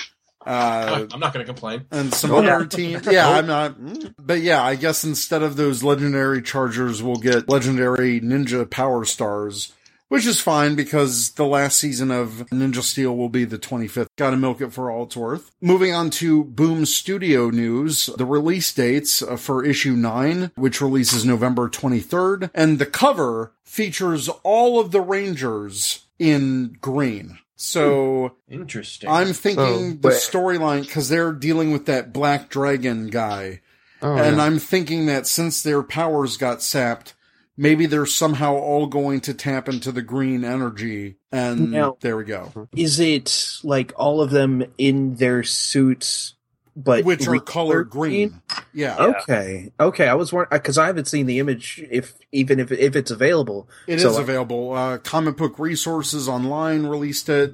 [0.45, 1.86] Uh, I'm not going to complain.
[1.89, 2.67] and some Oh, other yeah.
[2.67, 3.01] team.
[3.11, 3.79] Yeah, I'm not.
[3.79, 4.13] mm.
[4.19, 9.71] But yeah, I guess instead of those legendary chargers, we'll get legendary ninja power stars,
[10.08, 14.08] which is fine because the last season of Ninja Steel will be the 25th.
[14.18, 15.51] Gotta milk it for all it's worth.
[15.62, 21.26] Moving on to Boom Studio news, the release dates uh, for issue 9, which releases
[21.26, 27.39] November 23rd, and the cover features all of the Rangers in green.
[27.58, 29.10] So Interesting.
[29.10, 33.62] I'm thinking So- the storyline because they're dealing with that black dragon guy,
[34.01, 34.43] Oh, and yeah.
[34.43, 37.14] I'm thinking that since their powers got sapped,
[37.58, 42.24] maybe they're somehow all going to tap into the green energy, and Now- there we
[42.26, 42.68] go.
[42.76, 46.34] Is it like all of them in their suits,
[46.78, 48.41] but Which are recolored colored green.
[48.74, 50.08] Yeah, Okay, okay.
[50.10, 51.82] I was wondering because I haven't seen the image.
[51.89, 54.74] If even if if it's available, it is So- available.
[54.74, 57.53] Uh, Comic Book Resources Online released it.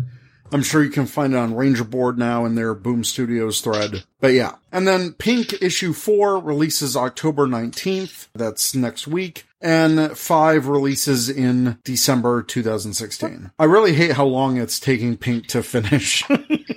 [0.52, 4.04] I'm sure you can find it on Ranger Board now in their Boom Studios thread.
[4.20, 4.56] But yeah.
[4.72, 8.28] And then Pink issue 4 releases October 19th.
[8.34, 9.46] That's next week.
[9.64, 13.52] And 5 releases in December 2016.
[13.60, 16.24] I really hate how long it's taking Pink to finish.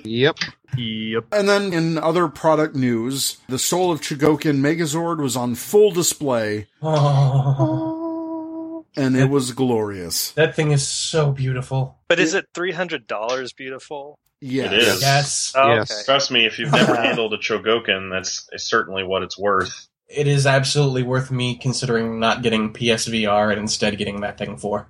[0.07, 0.37] Yep.
[0.77, 1.25] Yep.
[1.31, 6.67] and then in other product news, the Soul of Chogokin Megazord was on full display
[6.83, 10.29] Oh, and it was glorious.
[10.33, 11.97] that thing is so beautiful.
[12.07, 14.19] But is it $300 beautiful?
[14.41, 14.71] Yes.
[14.71, 15.01] It is.
[15.01, 15.53] Yes.
[15.55, 15.91] Oh, Yes.
[15.91, 16.01] okay.
[16.05, 19.87] Trust me, if you've never handled a Chogokin, that's certainly what it's worth.
[20.07, 24.87] It is absolutely worth me considering not getting PSVR and instead getting that thing for.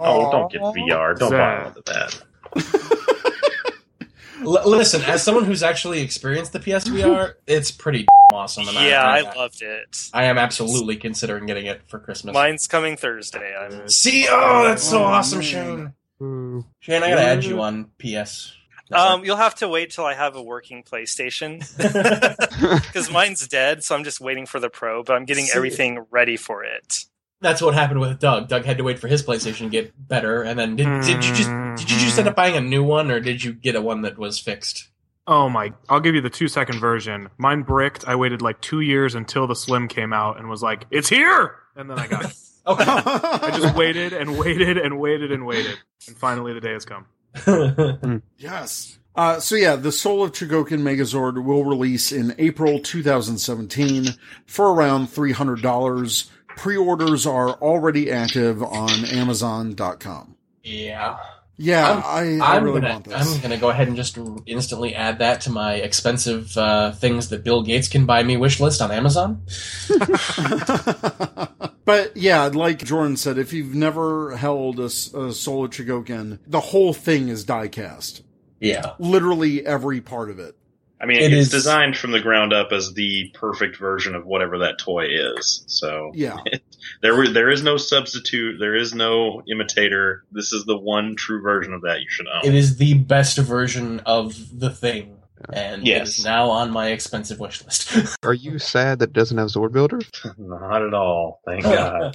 [0.00, 1.18] Oh, don't get VR.
[1.18, 1.66] Don't buy Zach.
[1.68, 2.22] into that.
[4.40, 8.66] L- listen, as someone who's actually experienced the PSVR, it's pretty awesome.
[8.68, 10.08] And Yeah, I, I loved it.
[10.12, 12.34] I am absolutely considering getting it for Christmas.
[12.34, 13.54] Mine's coming Thursday.
[13.56, 15.40] I'm See, oh, that's so Oh, awesome.
[15.40, 15.92] Shane.
[16.20, 18.52] Shane, I gotta add you on PS.
[18.94, 21.60] Um, you'll have to wait till I have a working PlayStation
[22.86, 23.84] because mine's dead.
[23.84, 27.04] So I'm just waiting for the Pro, but I'm getting See- everything ready for it.
[27.40, 28.48] That's what happened with Doug.
[28.48, 31.34] Doug had to wait for his PlayStation to get better, and then did, did you
[31.34, 33.82] just did you just end up buying a new one, or did you get a
[33.82, 34.88] one that was fixed?
[35.26, 35.74] Oh my!
[35.90, 37.28] I'll give you the two second version.
[37.36, 38.08] Mine bricked.
[38.08, 41.56] I waited like two years until the Slim came out and was like, "It's here!"
[41.76, 42.34] And then I got it.
[42.66, 42.82] Okay.
[42.86, 45.76] I just waited and waited and waited and waited,
[46.08, 47.04] and finally the day has come.
[48.38, 48.98] Yes.
[49.16, 54.06] Uh, so yeah, the Soul of Chogokin Megazord will release in April 2017
[54.46, 56.30] for around $300.
[56.56, 60.36] Pre-orders are already active on Amazon.com.
[60.62, 61.16] yeah.
[61.56, 63.34] Yeah, I'm, I, I I'm really gonna want this.
[63.36, 67.44] I'm gonna go ahead and just instantly add that to my expensive uh, things that
[67.44, 69.42] Bill Gates can buy me wish list on Amazon.
[71.84, 76.92] but yeah, like Jordan said, if you've never held a, Soul of Chogokin, the whole
[76.92, 78.22] thing is die-cast.
[78.58, 78.94] Yeah.
[78.98, 80.56] Literally every part of it.
[81.04, 84.24] I mean, It it's is- designed from the ground up as the perfect version of
[84.24, 85.62] whatever that toy is.
[85.66, 86.38] So Yeah.
[87.02, 88.58] there, there is no substitute.
[88.58, 90.24] There is no imitator.
[90.32, 92.40] This is the one true version of that you should own.
[92.42, 95.18] It is the best version of the thing,
[95.52, 96.20] and Yes.
[96.20, 98.16] is now on my expensive wish list.
[98.22, 100.00] Are you sad that it doesn't have Zord Builder?
[100.38, 101.42] Not at all.
[101.44, 102.12] Thank oh.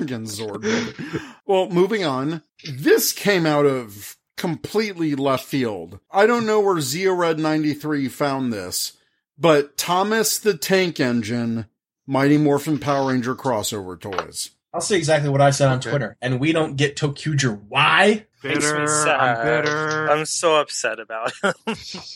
[0.00, 0.64] Again, Zord.
[1.44, 2.42] Well, moving on.
[2.72, 6.00] This came out of completely left field.
[6.10, 8.94] I don't know where ZeoRed93 found this,
[9.38, 11.66] but Thomas the Tank Engine
[12.06, 14.52] Mighty Morphin Power Ranger crossover toys.
[14.72, 15.90] I'll say exactly what I said on Okay.
[15.90, 17.64] Twitter, and we don't get ToQger.
[17.68, 18.24] Why?
[18.42, 18.86] Makes me Bitter.
[18.86, 19.20] sad.
[19.20, 20.10] I'm bitter.
[20.10, 21.56] I'm so upset about it.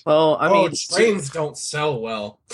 [0.07, 2.41] well, I oh, mean, trains don't sell well.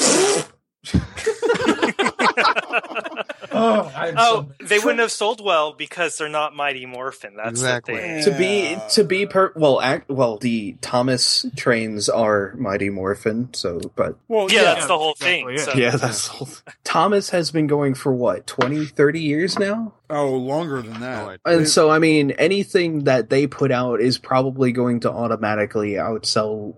[3.52, 4.14] oh, oh,
[4.58, 7.34] so they wouldn't have sold well because they're not Mighty Morphin.
[7.36, 7.94] That's Exactly.
[7.94, 8.24] the thing.
[8.24, 13.52] to be to be per well, act, well, the Thomas trains are Mighty Morphin.
[13.54, 14.74] So, but Well, Yeah, yeah.
[14.74, 15.50] that's the whole exactly thing.
[15.54, 15.60] it.
[15.60, 15.72] So.
[15.74, 16.48] yeah, that's the whole
[16.84, 19.94] Thomas has been going for what 20, 30 years now.
[20.08, 21.38] Oh, longer than that.
[21.44, 26.74] And so, I mean, anything that they put out is probably going to automatically outsell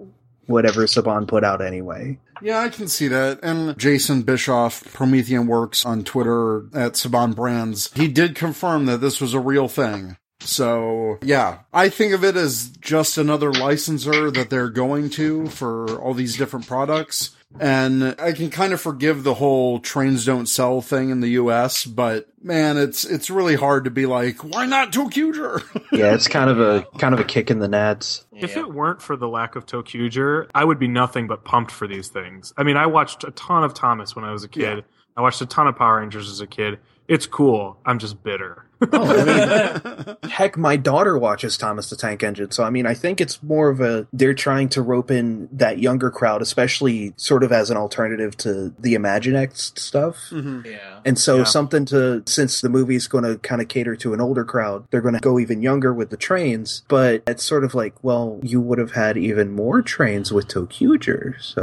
[0.53, 2.19] whatever Saban put out anyway.
[2.41, 3.41] Yeah, I can see that.
[3.43, 9.21] And Jason Bischoff, Promethean Works on Twitter at Saban Brands, he did confirm that this
[9.21, 10.17] was a real thing.
[10.41, 16.01] So, yeah, I think of it as just another licensor that they're going to for
[16.01, 17.37] all these different products.
[17.61, 21.85] And I can kind of forgive the whole trains don't sell thing in the US,
[21.85, 25.63] but man, it's, it's really hard to be like, why not ToQger?
[25.93, 28.25] Yeah, it's kind of a kind of a kick in the nads.
[28.33, 31.87] If it weren't for the lack of ToQger, I would be nothing but pumped for
[31.87, 32.55] these things.
[32.57, 34.79] I mean, I watched a ton of Thomas when I was a kid.
[34.79, 34.83] Yeah.
[35.17, 36.79] I watched a ton of Power Rangers as a kid.
[37.13, 37.77] It's cool.
[37.85, 38.65] I'm just bitter.
[38.91, 43.41] Oh, Heck, my daughter watches Thomas the Tank Engine, so I mean, I think it's
[43.43, 47.71] more of a they're trying to rope in that younger crowd, especially sort of as
[47.71, 50.17] an alternative to the Imaginext stuff.
[50.31, 50.67] Mm-hmm.
[50.67, 51.01] Yeah.
[51.05, 51.45] And so Yeah.
[51.45, 55.01] something to since the movie's going to kind of cater to an older crowd, they're
[55.03, 56.83] going to go even younger with the trains.
[56.89, 61.41] But it's sort of like, well, you would have had even more trains with ToQger,
[61.41, 61.63] so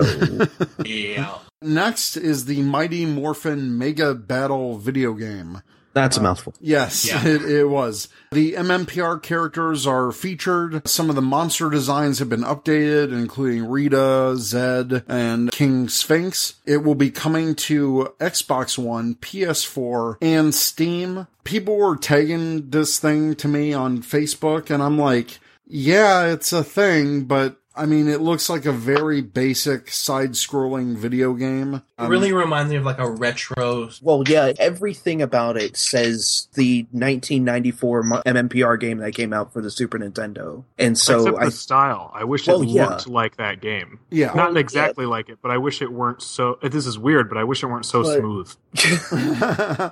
[0.86, 1.40] Yeah.
[1.62, 5.62] Next is the Mighty Morphin Mega Battle video game.
[5.94, 6.54] that's a uh, mouthful.
[6.62, 7.26] Yes, Yeah.
[7.28, 8.08] it, it was.
[8.32, 10.88] The MMPR characters are featured.
[10.88, 16.56] Some of the monster designs have been updated, including Rita, Zedd, and King Sphinx.
[16.66, 21.28] It will be coming to Xbox One, PS4, and Steam.
[21.44, 26.64] People were tagging this thing to me on Facebook, and I'm like, yeah, it's a
[26.64, 31.76] thing, but I mean, it looks like a very basic side-scrolling video game.
[31.76, 33.90] It Um, really reminds me of like a retro.
[34.02, 39.62] Well, yeah, everything about it says the 1994 mo- MMPR game that came out for
[39.62, 42.12] the Super Nintendo, and so Except I the style.
[42.14, 42.88] I wish Well, it yeah.
[42.90, 44.00] looked like that game.
[44.12, 44.28] Yeah.
[44.34, 46.58] Not Well, exactly like it, but I wish it weren't so.
[46.62, 48.54] This is weird, but I wish it weren't so But- smooth.
[49.12, 49.92] I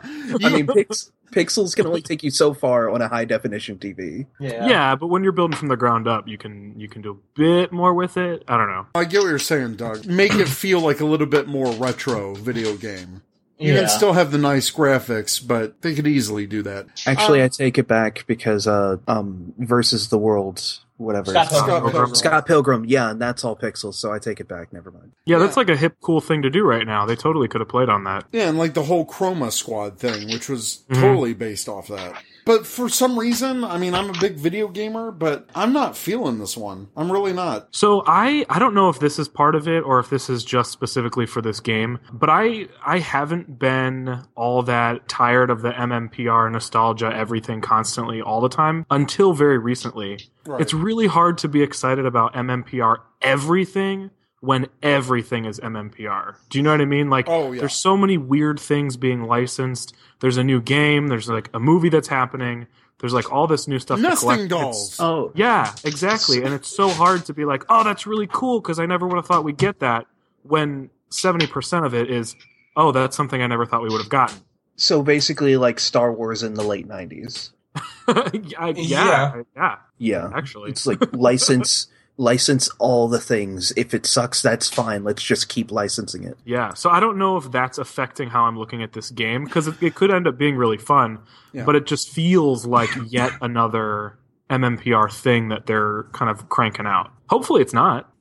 [0.51, 4.25] mean, pix- pixels can only take you so far on a high definition TV.
[4.39, 4.95] Yeah.
[4.95, 7.71] but when you're building from the ground up, you can you can do a bit
[7.71, 8.43] more with it.
[8.47, 8.85] I don't know.
[8.95, 10.05] I get what you're saying, Doug.
[10.05, 13.21] Make it feel like a little bit more retro video game.
[13.59, 13.79] You Yeah.
[13.81, 16.85] can still have the nice graphics, but they could easily do that.
[17.07, 21.31] Actually, I take it back because uh, um, versus the world, whatever.
[21.31, 21.63] Scott Pilgrim.
[21.69, 22.15] Scott Pilgrim.
[22.15, 24.73] Scott Pilgrim, yeah, and that's all pixels, so I take it back.
[24.73, 25.11] Never mind.
[25.25, 27.05] Yeah, that's like a hip, cool thing to do right now.
[27.05, 28.25] They totally could have played on that.
[28.31, 31.01] Yeah, and like the whole Chroma Squad thing, which was Mhm.
[31.01, 32.21] totally based off that.
[32.47, 36.39] But for some reason, I mean, I'm a big video gamer, but I'm not feeling
[36.39, 36.87] this one.
[36.95, 37.75] I'm really not.
[37.75, 40.45] So I I don't know if this is part of it or if this is
[40.45, 45.71] just specifically for this game, but I I haven't been all that tired of the
[45.71, 50.19] MMPR nostalgia everything constantly all the time until very recently.
[50.45, 50.61] Right.
[50.61, 56.35] It's really hard to be excited about MMPR everything when everything is MMPR.
[56.49, 57.09] Do you know what I mean?
[57.09, 57.61] Like Oh, yeah.
[57.61, 59.95] there's so many weird things being licensed.
[60.19, 62.67] There's a new game, there's like a movie that's happening.
[62.99, 64.49] There's like all this new stuff to Nesting collect.
[64.49, 64.93] dolls.
[64.93, 66.43] It's- Oh, yeah, exactly.
[66.43, 69.15] And it's so hard to be like, oh, that's really cool because I never would
[69.17, 70.05] have thought we'd get that
[70.43, 72.35] when 70% of it is,
[72.75, 74.37] oh, that's something I never thought we would have gotten.
[74.75, 77.51] so basically, like Star Wars in the late '90s.
[78.07, 80.71] I- yeah, yeah, Yeah, actually.
[80.71, 81.87] it's like license
[82.17, 83.71] license all the things.
[83.77, 85.03] If it sucks, that's fine.
[85.03, 86.37] Let's just keep licensing it.
[86.45, 89.67] Yeah, so I don't know if that's affecting how I'm looking at this game because
[89.67, 91.19] it, it could end up being really fun,
[91.53, 91.63] Yeah.
[91.63, 94.17] but it just feels like yet another
[94.49, 97.11] MMPR thing that they're kind of cranking out.
[97.29, 98.11] Hopefully, it's not.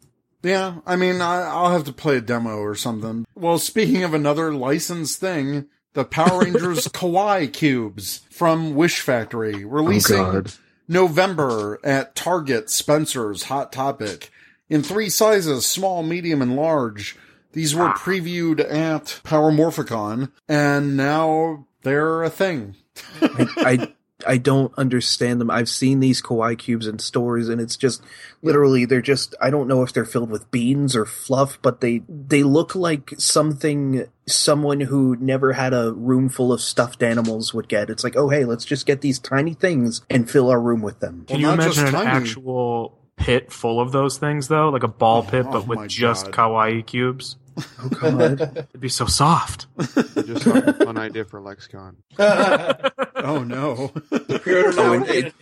[0.42, 3.24] Yeah, I mean, I, I'll have to play a demo or something.
[3.34, 10.20] Well, speaking of another licensed thing, the Power Rangers Kawaii Cubes from Wish Factory releasing
[10.20, 10.52] oh, God.
[10.88, 14.30] November at Target, Spencer's, Hot Topic
[14.68, 17.16] in three sizes, small, medium, and large.
[17.52, 17.96] These were ah.
[17.96, 22.76] previewed at Power Morphicon, and now they're a thing.
[23.22, 23.92] I, I
[24.26, 25.50] I don't understand them.
[25.50, 28.02] I've seen these kawaii cubes in stores, and it's just
[28.42, 32.02] literally they're just I don't know if they're filled with beans or fluff, but they
[32.08, 37.68] they look like something someone who never had a room full of stuffed animals would
[37.68, 37.90] get.
[37.90, 41.00] It's like, oh hey, let's just get these tiny things and fill our room with
[41.00, 41.24] them.
[41.28, 42.06] Can Well, you imagine an tiny.
[42.08, 45.88] actual pit full of those things though, like a ball oh, pit, oh but with
[45.88, 46.34] just God.
[46.34, 47.36] kawaii cubes?
[47.58, 48.40] Oh god.
[48.70, 49.66] It'd be so soft.
[49.78, 51.96] Just like a fun idea for Lexicon.
[53.18, 53.88] Oh no.
[53.88, 54.82] Pre-order now.
[54.82, 55.34] Oh, you and get, it-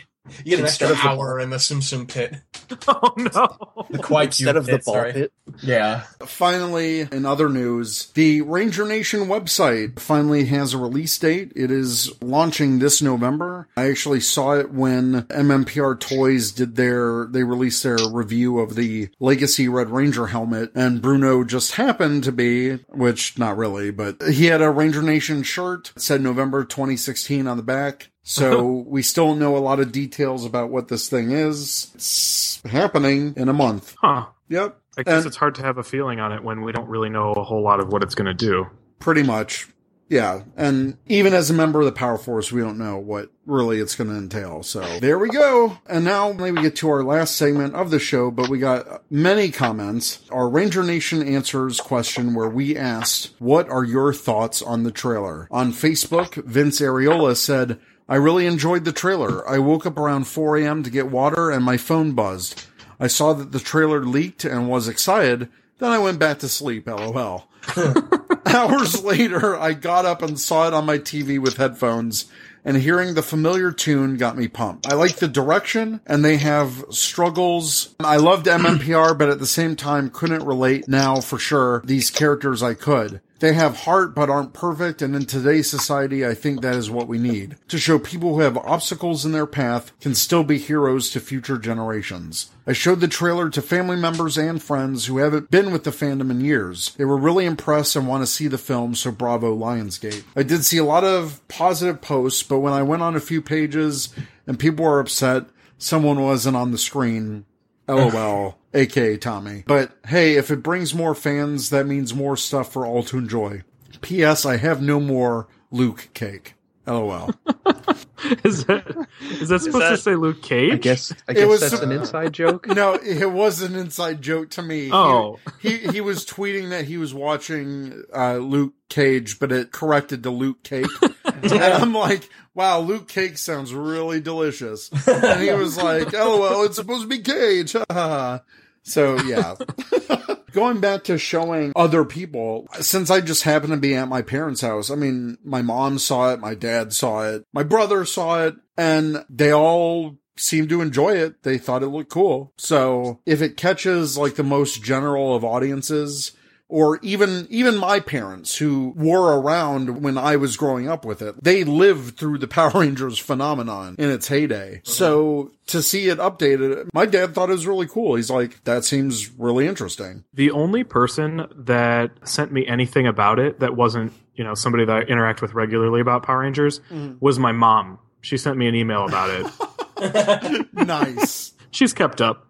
[0.44, 2.34] you get an instead extra of the- hour in the Sim Sim pit.
[2.88, 3.86] oh no!
[3.90, 5.12] The Kawaii Instead of the pit, ball sorry.
[5.12, 5.32] pit.
[5.62, 6.04] Yeah.
[6.24, 11.52] Finally, in other news, the Ranger Nation website finally has a release date.
[11.54, 13.68] It is launching this November.
[13.76, 19.10] I actually saw it when MMPR Toys did their, they released their review of the
[19.20, 24.46] Legacy Red Ranger helmet, and Bruno just happened to be, which not really, but he
[24.46, 25.92] had a Ranger Nation shirt.
[25.94, 28.08] It said November 2016 on the back.
[28.24, 31.92] So we still know a lot of details about what this thing is.
[31.94, 33.94] It's happening in a month.
[34.00, 34.26] Huh.
[34.48, 34.76] Yep.
[34.98, 37.10] I guess And- it's hard to have a feeling on it when we don't really
[37.10, 38.66] know a whole lot of what it's going to do.
[38.98, 39.68] Pretty much.
[40.08, 40.42] Yeah.
[40.56, 43.94] And even as a member of the Power Force, we don't know what really it's
[43.96, 44.62] going to entail.
[44.62, 45.78] So there we go.
[45.86, 49.50] And now maybe get to our last segment of the show, but we got many
[49.50, 50.20] comments.
[50.30, 55.48] Our Ranger Nation answers question where we asked, what are your thoughts on the trailer?
[55.50, 59.48] On Facebook, Vince Areola said, I really enjoyed the trailer.
[59.48, 60.82] I woke up around 4 a.m.
[60.82, 62.66] to get water and my phone buzzed.
[63.00, 65.48] I saw that the trailer leaked and was excited.
[65.78, 67.48] Then I went back to sleep, lol.
[68.46, 72.26] Hours later, I got up and saw it on my TV with headphones,
[72.64, 74.86] and hearing the familiar tune got me pumped.
[74.86, 77.94] I like the direction, and they have struggles.
[78.00, 81.82] I loved MMPR, but at the same time couldn't relate now for sure.
[81.84, 83.20] These characters I could.
[83.40, 87.08] They have heart but aren't perfect, and in today's society, I think that is what
[87.08, 87.56] we need.
[87.68, 91.58] To show people who have obstacles in their path can still be heroes to future
[91.58, 92.50] generations.
[92.66, 96.30] I showed the trailer to family members and friends who haven't been with the fandom
[96.30, 96.94] in years.
[96.96, 100.24] They were really impressed and want to see the film, so bravo Lionsgate.
[100.36, 103.42] I did see a lot of positive posts, but when I went on a few
[103.42, 104.14] pages
[104.46, 107.44] and people were upset, someone wasn't on the screen.
[107.88, 109.64] LOL, aka Tommy.
[109.66, 113.62] But hey, if it brings more fans, that means more stuff for all to enjoy.
[114.00, 114.44] P.S.
[114.44, 116.54] I have no more Luke cake.
[116.86, 117.30] LOL.
[118.44, 119.06] is that
[119.40, 120.72] is that supposed to that- say Luke Cage?
[120.72, 122.66] I guess I It guess was- that's an inside joke.
[122.66, 124.86] No, it was an inside joke to me.
[124.86, 125.38] He- Oh.
[125.60, 130.30] he he, was tweeting that he was watching uh, Luke Cage, but it corrected to
[130.30, 130.86] Luke Cake,
[131.24, 136.64] and I'm like, "Wow, Luke Cake sounds really delicious." And he was like, oh, "LOL,
[136.64, 138.40] it's supposed to be Cage." ha, ha, ha."
[138.82, 139.54] so yeah.
[140.52, 144.60] Going back to showing other people, since I just happened to be at my parents'
[144.60, 148.54] house, I mean, my mom saw it, my dad saw it, my brother saw it,
[148.76, 151.42] and they all seemed to enjoy it.
[151.42, 152.52] They thought it looked cool.
[152.56, 156.32] So if it catches like the most general of audiences,
[156.74, 161.36] or even even my parents who were around when I was growing up with it.
[161.42, 164.80] They lived through the Power Rangers phenomenon in its heyday.
[164.82, 168.16] So to see it updated, my dad thought it was really cool.
[168.16, 170.24] He's like, that seems really interesting.
[170.34, 174.96] The only person that sent me anything about it that wasn't, you know, somebody that
[174.96, 177.18] I interact with regularly about Power Rangers Mhm.
[177.20, 178.00] was my mom.
[178.20, 180.66] She sent me an email about it.
[180.72, 181.52] nice.
[181.70, 182.46] She's kept up.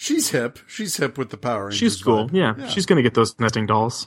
[0.00, 0.58] She's hip.
[0.66, 1.78] She's hip with the Power Rangers.
[1.78, 2.26] She's cool.
[2.30, 2.32] vibe.
[2.32, 4.06] Yeah, she's gonna get those nesting dolls.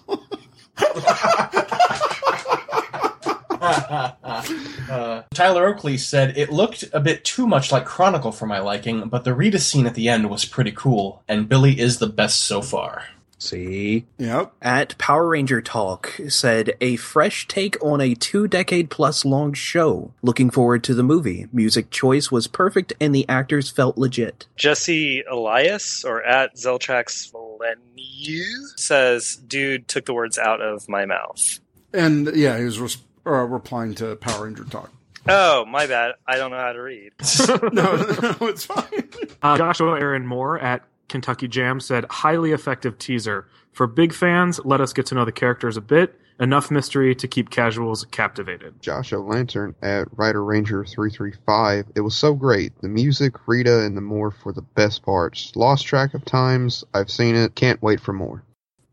[3.62, 9.08] Uh, Tyler Oakley said it looked a bit too much like Chronicle for my liking,
[9.08, 12.42] but the Rita scene at the end was pretty cool, and Billy is the best
[12.42, 13.04] so far.
[13.44, 14.06] See?
[14.20, 14.54] Yep.
[14.62, 20.14] At Power Ranger Talk said a fresh take on a two decade plus long show.
[20.22, 21.48] Looking forward to the movie.
[21.52, 24.48] Music choice was perfect and the actors felt legit.
[24.56, 28.44] Jesse Elias or at Zeltrax Millenniu
[28.78, 31.60] says, "Dude took the words out of my mouth."
[31.94, 34.90] And yeah, he was res- uh, replying to Power Ranger talk.
[35.28, 36.16] Oh, my bad.
[36.28, 37.12] I don't know how to read.
[37.50, 39.10] no, no, it's fine.
[39.42, 43.48] Uh, Joshua Aaron Moore at Kentucky Jam said, highly effective teaser.
[43.72, 46.20] For big fans, let us get to know the characters a bit.
[46.40, 48.82] Enough mystery to keep casuals captivated.
[48.82, 51.86] Josh Lantern at Rider Ranger 335.
[51.96, 52.74] It was so great.
[52.82, 55.56] The music, Rita, and the more for the best parts.
[55.56, 56.84] Lost track of times.
[56.94, 57.54] I've seen it.
[57.56, 58.44] Can't wait for more.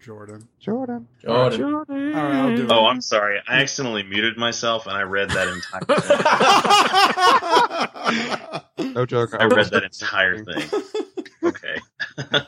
[0.01, 0.49] Jordan.
[0.59, 1.09] Jordan.
[1.23, 1.75] Jordan.
[1.75, 2.71] All right, I'll do it.
[2.71, 3.39] Oh, I'm sorry.
[3.47, 5.85] I accidentally muted myself and I read that entire
[8.81, 8.95] thing.
[8.95, 9.35] No joke.
[9.35, 10.69] I read that entire thing.
[11.43, 11.81] Okay.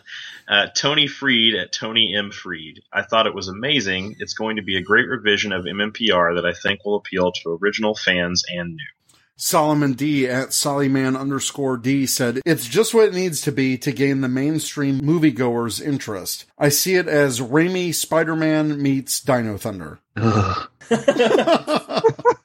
[0.49, 2.31] uh, Tony Freed at Tony M.
[2.31, 2.83] Freed.
[2.93, 4.17] I thought it was amazing.
[4.19, 7.59] It's going to be a great revision of MMPR that I think will appeal to
[7.61, 9.17] original fans and new.
[9.37, 13.91] Solomon D at Sollyman underscore D said, It's just what it needs to be to
[13.91, 16.45] gain the mainstream moviegoers' interest.
[16.59, 19.99] I see it as Raimi Spider Man meets Dino Thunder.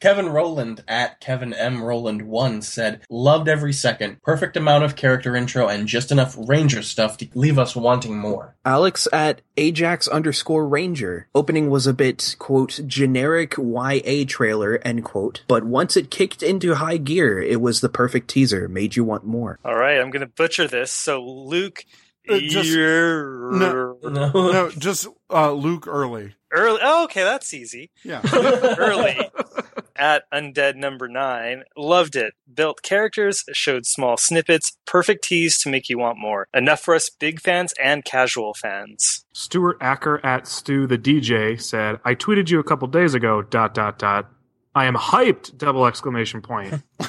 [0.00, 1.82] Kevin Rowland at Kevin M.
[1.82, 4.22] Rowland 1 said, Loved every second.
[4.22, 8.54] Perfect amount of character intro and just enough Ranger stuff to leave us wanting more.
[8.64, 11.28] Alex at Ajax underscore Ranger.
[11.34, 15.42] Opening was a bit, quote, generic YA trailer, end quote.
[15.48, 19.24] But once it kicked into high gear, it was the perfect teaser, made you want
[19.24, 19.58] more.
[19.64, 20.90] All right, I'm going to butcher this.
[20.90, 21.84] So, Luke.
[22.28, 24.30] Just- No, No.
[24.32, 26.34] no, just uh, Luke Early.
[26.50, 26.80] Early.
[26.82, 27.90] Oh, okay, that's easy.
[28.04, 28.22] Yeah.
[28.32, 29.18] Early
[29.96, 31.64] at Undead Number Nine.
[31.76, 32.32] Loved it.
[32.52, 36.46] Built characters, showed small snippets, perfect tease to make you want more.
[36.54, 39.24] Enough for us big fans and casual fans.
[39.34, 43.74] Stuart Acker at Stu the DJ said, I tweeted you a couple days ago, dot,
[43.74, 44.30] dot, dot.
[44.74, 46.82] I am hyped, double exclamation point.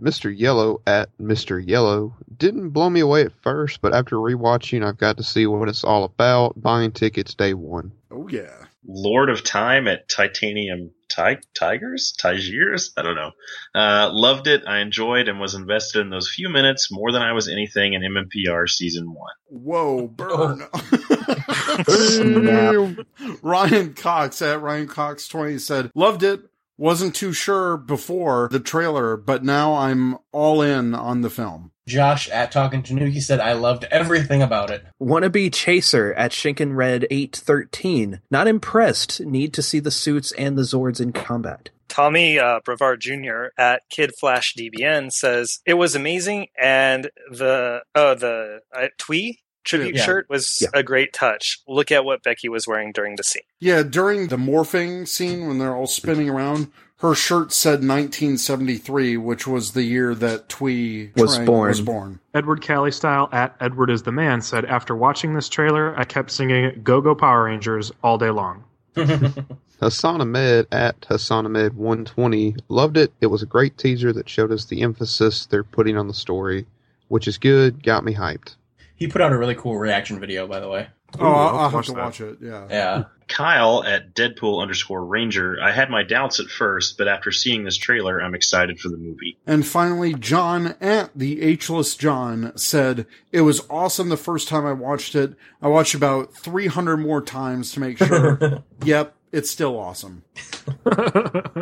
[0.00, 0.32] Mr.
[0.36, 1.64] Yellow at Mr.
[1.64, 5.68] Yellow didn't blow me away at first, but after rewatching, I've got to see what
[5.68, 6.60] it's all about.
[6.60, 7.92] Buying tickets day one.
[8.10, 8.66] Oh yeah.
[8.88, 12.14] Lord of Time at Titanium Ti- Tigers?
[12.20, 12.92] Tigers?
[12.96, 13.32] I don't know.
[13.74, 14.62] Uh, loved it.
[14.66, 18.02] I enjoyed and was invested in those few minutes more than I was anything in
[18.02, 19.34] MMPR season one.
[19.48, 20.62] Whoa, burn.
[21.88, 23.06] Snap.
[23.42, 26.40] Ryan Cox at Ryan Cox 20 said, loved it.
[26.78, 31.72] Wasn't too sure before the trailer, but now I'm all in on the film.
[31.88, 34.84] Josh at Talking Tanuki said, I loved everything about it.
[35.00, 38.20] Wannabe Chaser at Shinken Red 813.
[38.30, 39.20] Not impressed.
[39.20, 41.70] Need to see the suits and the Zords in combat.
[41.88, 43.46] Tommy uh, Brevard Jr.
[43.56, 49.96] at Kid Flash DBN says it was amazing, and the uh, the uh, Thuy tribute
[49.96, 50.02] Yeah.
[50.04, 50.68] shirt was Yeah.
[50.72, 51.60] a great touch.
[51.68, 53.42] Look at what Becky was wearing during the scene.
[53.60, 56.68] Yeah, during the morphing scene when they're all spinning around,
[57.00, 61.68] her shirt said 1973, which was the year that Thuy Was born.
[61.68, 62.20] was born.
[62.32, 66.30] Edward Cali style at Edward is the man said after watching this trailer, I kept
[66.30, 68.64] singing "Go Go Power Rangers" all day long.
[69.80, 73.12] Hassan Ahmed at Hassan Ahmed 120 loved it.
[73.20, 76.64] It was a great teaser that showed us the emphasis they're putting on the story,
[77.08, 77.82] which is good.
[77.82, 78.56] Got me hyped.
[78.96, 80.88] He put out a really cool reaction video, by the way.
[81.18, 82.04] Oh, Ooh, I'll, I'll I'll have watch to that.
[82.04, 82.38] watch it.
[82.40, 82.66] Yeah.
[82.68, 83.04] Yeah.
[83.28, 85.56] Kyle at Deadpool underscore Ranger.
[85.60, 88.96] I had my doubts at first, but after seeing this trailer, I'm excited for the
[88.96, 89.36] movie.
[89.46, 94.72] And finally, John at the Ageless John said, It was awesome the first time I
[94.72, 95.34] watched it.
[95.60, 98.62] I watched about 300 more times to make sure.
[98.84, 100.22] yep, it's still awesome.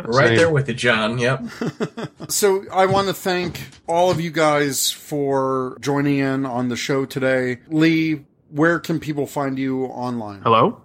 [0.07, 0.37] Right Same.
[0.37, 1.17] there with you, John.
[1.17, 1.43] Yep.
[2.29, 7.05] So I want to thank all of you guys for joining in on the show
[7.05, 7.59] today.
[7.67, 10.41] Lee, where can people find you online?
[10.41, 10.81] Hello.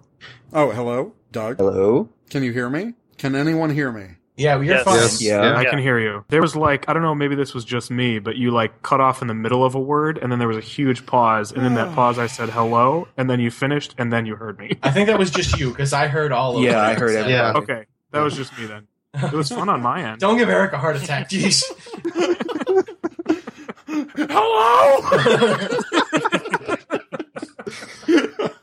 [0.53, 1.57] Oh, hello, Doug.
[1.57, 2.09] Hello?
[2.29, 2.93] Can you hear me?
[3.17, 4.15] Can anyone hear me?
[4.37, 4.83] Yeah, well, you're Yes.
[4.85, 4.95] fine.
[4.95, 5.21] Yes.
[5.21, 5.55] Yeah.
[5.55, 6.23] I can hear you.
[6.29, 9.01] There was like I don't know, maybe this was just me, but you like cut
[9.01, 11.65] off in the middle of a word, and then there was a huge pause, and
[11.65, 14.77] in that pause I said hello, and then you finished, and then you heard me.
[14.83, 17.27] I think that was just you because I heard all of Yeah, I heard it.
[17.29, 17.53] Yeah.
[17.55, 18.87] Okay, that was just me then.
[19.13, 20.19] It was fun on my end.
[20.21, 21.61] Don't give Eric a heart attack, jeez.
[24.29, 25.01] Hello!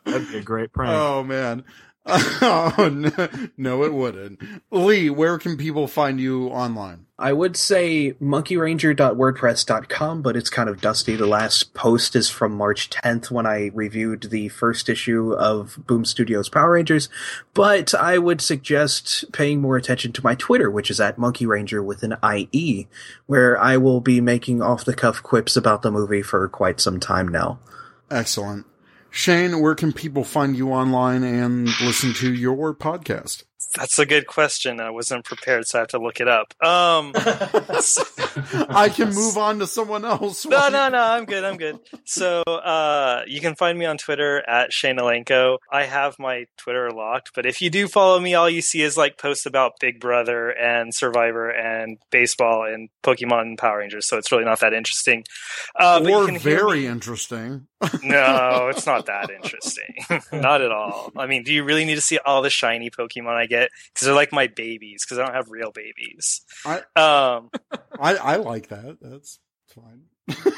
[0.05, 0.93] That'd be a great prank.
[0.93, 1.65] oh, man.
[2.41, 4.41] Oh, no, no, it wouldn't.
[4.71, 7.07] Lee, where can people find you online?
[7.19, 11.17] I would say monkeyranger.wordpress.com, but it's kind of dusty.
[11.17, 16.05] The last post is from March 10th when I reviewed the first issue of Boom
[16.05, 17.09] Studios Power Rangers.
[17.55, 21.83] But I would suggest paying more attention to my Twitter, which is at Monkey Ranger
[21.83, 22.87] with an IE,
[23.27, 27.01] where I will be making off the cuff quips about the movie for quite some
[27.01, 27.59] time now.
[28.11, 28.65] Excellent.
[29.19, 33.43] Shane, where can people find you online and listen to your podcast?
[33.77, 34.81] That's a good question.
[34.81, 36.55] I wasn't prepared, so I have to look it up.
[36.65, 40.47] Um, I can move on to someone else.
[40.47, 41.03] no, no, no.
[41.03, 41.45] I'm good.
[41.45, 41.79] I'm good.
[42.05, 45.59] So, uh, you can find me on Twitter at Shane Alenko.
[45.71, 48.97] I have my Twitter locked, but if you do follow me, all you see is
[48.97, 54.07] like posts about Big Brother and Survivor and baseball and Pokemon and Power Rangers.
[54.07, 55.25] So it's really not that interesting.
[55.79, 57.67] Uh, or very interesting.
[58.03, 59.95] no, it's not that interesting.
[60.33, 61.13] not at all.
[61.17, 63.70] I mean, do you really need to see all the shiny Pokemon I get?
[63.93, 65.05] Because they're like my babies.
[65.05, 66.43] Because I don't have real babies.
[66.65, 67.51] I, Um,
[68.01, 68.99] I I like that.
[69.01, 69.39] That's
[69.75, 70.03] fine.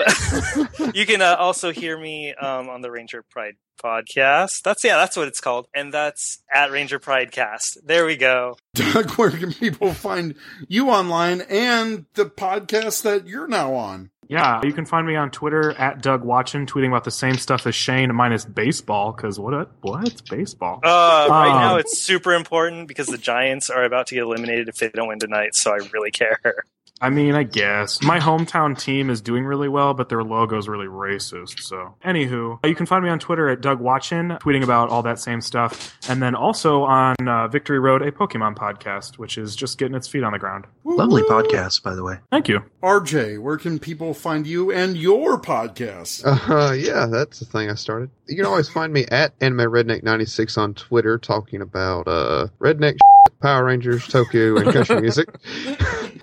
[0.94, 4.62] you can uh, also hear me um, on the Ranger Pride podcast.
[4.62, 7.78] That's yeah, that's what it's called, and that's at Ranger Pride Cast.
[7.86, 8.56] There we go.
[8.74, 10.34] Doug, where can people find
[10.68, 14.10] you online and the podcast that you're now on?
[14.28, 17.66] Yeah, you can find me on Twitter at Doug Watchin, tweeting about the same stuff
[17.66, 19.10] as Shane, minus baseball.
[19.10, 19.72] Because what?
[19.80, 20.22] What?
[20.30, 20.78] Baseball.
[20.84, 24.68] Uh, right Um, now, it's super important because the Giants are about to get eliminated
[24.68, 25.56] if they don't win tonight.
[25.56, 26.38] So I really care.
[27.02, 30.86] I mean, I guess my hometown team is doing really well, but their logo's really
[30.86, 31.60] racist.
[31.60, 35.18] So, anywho, you can find me on Twitter at Doug Watchin, tweeting about all that
[35.18, 39.78] same stuff, and then also on uh, Victory Road, a Pokemon podcast, which is just
[39.78, 40.66] getting its feet on the ground.
[40.84, 42.18] Lovely podcast, by the way.
[42.30, 42.62] Thank you.
[42.82, 46.22] RJ, where can people find you and your podcast?
[46.26, 48.10] Uh, yeah, that's the thing I started.
[48.26, 52.98] You can always find me at Anime Redneck 96 on Twitter talking about uh, redneck
[53.40, 55.28] Power Rangers, Toku, and country music.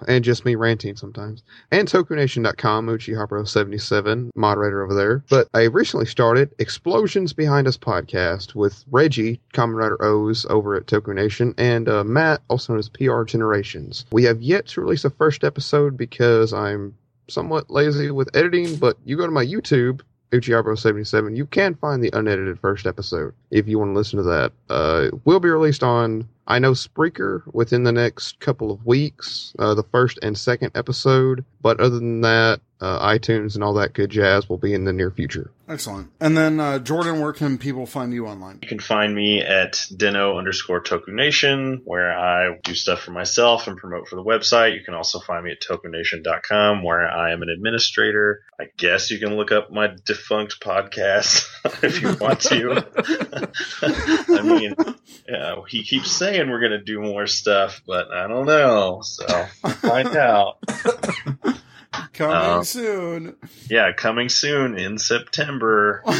[0.07, 1.43] and just me ranting sometimes.
[1.71, 5.23] And TokuNation.com, Uchihapro77, moderator over there.
[5.29, 10.87] But I recently started Explosions Behind Us podcast with Reggie, Kamen Rider O's over at
[10.87, 14.05] Tokunation, and uh, Matt, also known as PR Generations.
[14.11, 16.95] We have yet to release a first episode because I'm
[17.29, 20.01] somewhat lazy with editing, but you go to my YouTube,
[20.31, 24.51] Uchiabro77, you can find the unedited first episode if you want to listen to that.
[24.69, 29.73] Uh, will be released on, I know, Spreaker within the next couple of weeks, uh,
[29.73, 31.45] the first and second episode.
[31.61, 34.93] But other than that, uh, iTunes, and all that good jazz will be in the
[34.93, 35.51] near future.
[35.69, 36.11] Excellent.
[36.21, 38.59] And then, uh, Jordan, where can people find you online?
[38.61, 43.67] You can find me at Deno underscore Toku Nation, where I do stuff for myself
[43.67, 44.75] and promote for the website.
[44.77, 48.43] You can also find me at tokunation.com, where I am an administrator.
[48.59, 51.47] I guess you can look up my defunct podcast
[51.83, 52.85] if you want to.
[54.39, 54.73] I mean,
[55.27, 59.01] yeah, he keeps saying we're going to do more stuff, but I don't know.
[59.03, 59.25] So
[59.81, 60.59] find out.
[62.13, 63.35] Coming Um, soon.
[63.69, 66.03] Yeah, coming soon in September.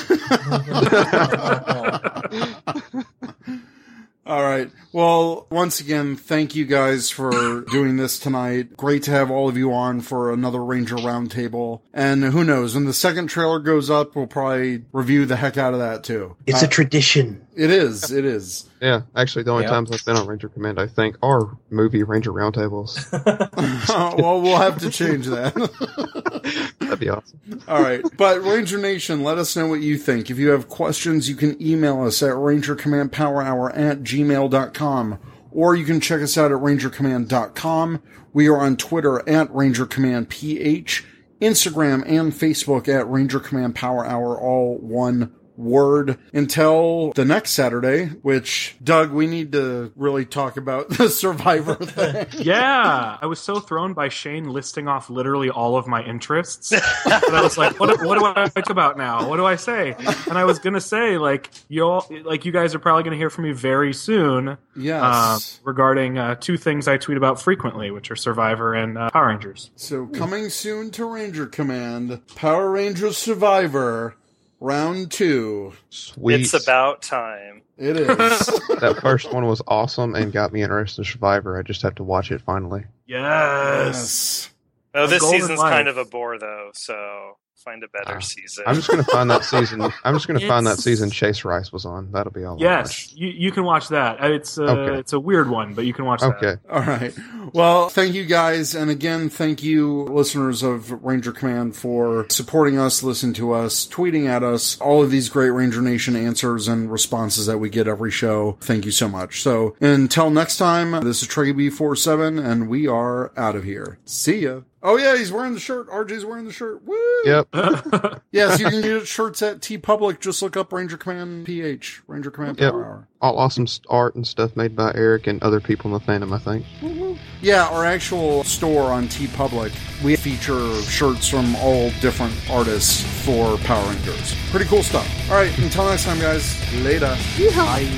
[4.26, 4.70] All right.
[4.92, 8.76] Well, once again, thank you guys for doing this tonight.
[8.76, 11.80] Great to have all of you on for another Ranger Roundtable.
[11.94, 15.72] And who knows, when the second trailer goes up, we'll probably review the heck out
[15.74, 16.36] of that too.
[16.46, 17.47] It's Uh, a tradition.
[17.58, 18.12] It is.
[18.12, 18.70] It is.
[18.80, 19.72] Yeah, actually, the only Yeah.
[19.72, 23.12] times I've been on Ranger Command, I think, are movie Ranger roundtables.
[24.18, 25.56] well, we'll have to change that.
[26.80, 27.40] That'd be awesome.
[27.68, 28.04] All right.
[28.18, 30.30] But Ranger Nation, let us know what you think.
[30.30, 35.20] If you have questions, you can email us at rangercommandpowerhour at gmail.com
[35.52, 38.02] or you can check us out at rangercommand.com.
[38.34, 41.04] We are on Twitter at rangercommandph,
[41.42, 48.06] Instagram and Facebook at Ranger Command Power Hour, all one word until the next Saturday,
[48.22, 52.28] which Doug, we need to really talk about the survivor thing.
[52.44, 57.30] yeah, I was so thrown by Shane listing off literally all of my interests that
[57.34, 58.02] I was like, "What?
[58.06, 59.28] What do I talk about now?
[59.28, 59.96] What do I say?"
[60.28, 63.30] And I was gonna say, like, you all, like you guys are probably gonna hear
[63.30, 64.58] from me very soon.
[64.76, 65.02] Yes.
[65.02, 69.28] uh, regarding uh, two things I tweet about frequently, which are Survivor and uh, Power
[69.30, 69.72] Rangers.
[69.76, 74.16] So coming soon to Ranger Command, Power Rangers Survivor,
[74.60, 75.74] round two.
[75.90, 76.42] Sweet.
[76.42, 77.62] It's about time.
[77.78, 78.08] It is.
[78.08, 81.58] that first one was awesome and got me interested in Survivor.
[81.58, 82.86] I just have to watch it finally.
[83.06, 84.50] Yes.
[84.94, 85.72] Oh, this season's Life.
[85.72, 88.64] kind of a bore though, so find a better season.
[88.68, 89.82] I'm just gonna find that season.
[90.04, 92.12] I'm just gonna find that season Chase Rice was on.
[92.12, 92.58] That'll be all.
[92.60, 94.24] Yes, you, you can watch that.
[94.24, 95.00] Uh, It's uh, Okay.
[95.00, 96.36] it's a weird one, but you can watch that.
[96.38, 96.56] Okay.
[96.70, 97.14] All right.
[97.54, 98.76] Well, thank you guys.
[98.76, 104.28] And again, thank you, listeners of Ranger Command, for supporting us, listening to us, tweeting
[104.28, 108.12] at us, all of these great Ranger Nation answers and responses that we get every
[108.12, 108.58] show.
[108.62, 109.42] Thank you so much.
[109.42, 113.98] So until next time, this is Trey B47, and we are out of here.
[114.06, 114.62] See ya.
[114.84, 115.90] Oh, yeah, he's wearing the shirt.
[115.90, 116.84] RJ's wearing the shirt.
[116.86, 116.96] Woo!
[117.26, 117.48] Yep.
[118.32, 120.20] yes, you can get shirts at TeePublic.
[120.20, 122.72] Just look up Ranger Command PH, Ranger Command Yep.
[122.74, 123.08] Power Hour.
[123.20, 126.32] All awesome art and stuff made by Eric and other people in the fandom.
[126.32, 126.64] I think.
[126.82, 127.14] Mm-hmm.
[127.42, 129.74] Yeah, our actual store on TeePublic,
[130.04, 134.36] we feature shirts from all different artists for Power Rangers.
[134.52, 135.08] Pretty cool stuff.
[135.32, 136.56] All right, until next time, guys.
[136.84, 137.18] Later.
[137.56, 137.90] Bye.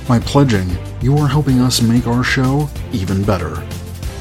[0.09, 0.69] By pledging,
[1.01, 3.65] you are helping us make our show even better.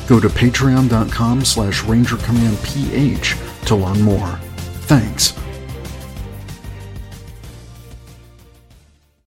[0.08, 4.40] Go to patreon.com slash rangercommandph to learn more.
[4.86, 5.34] Thanks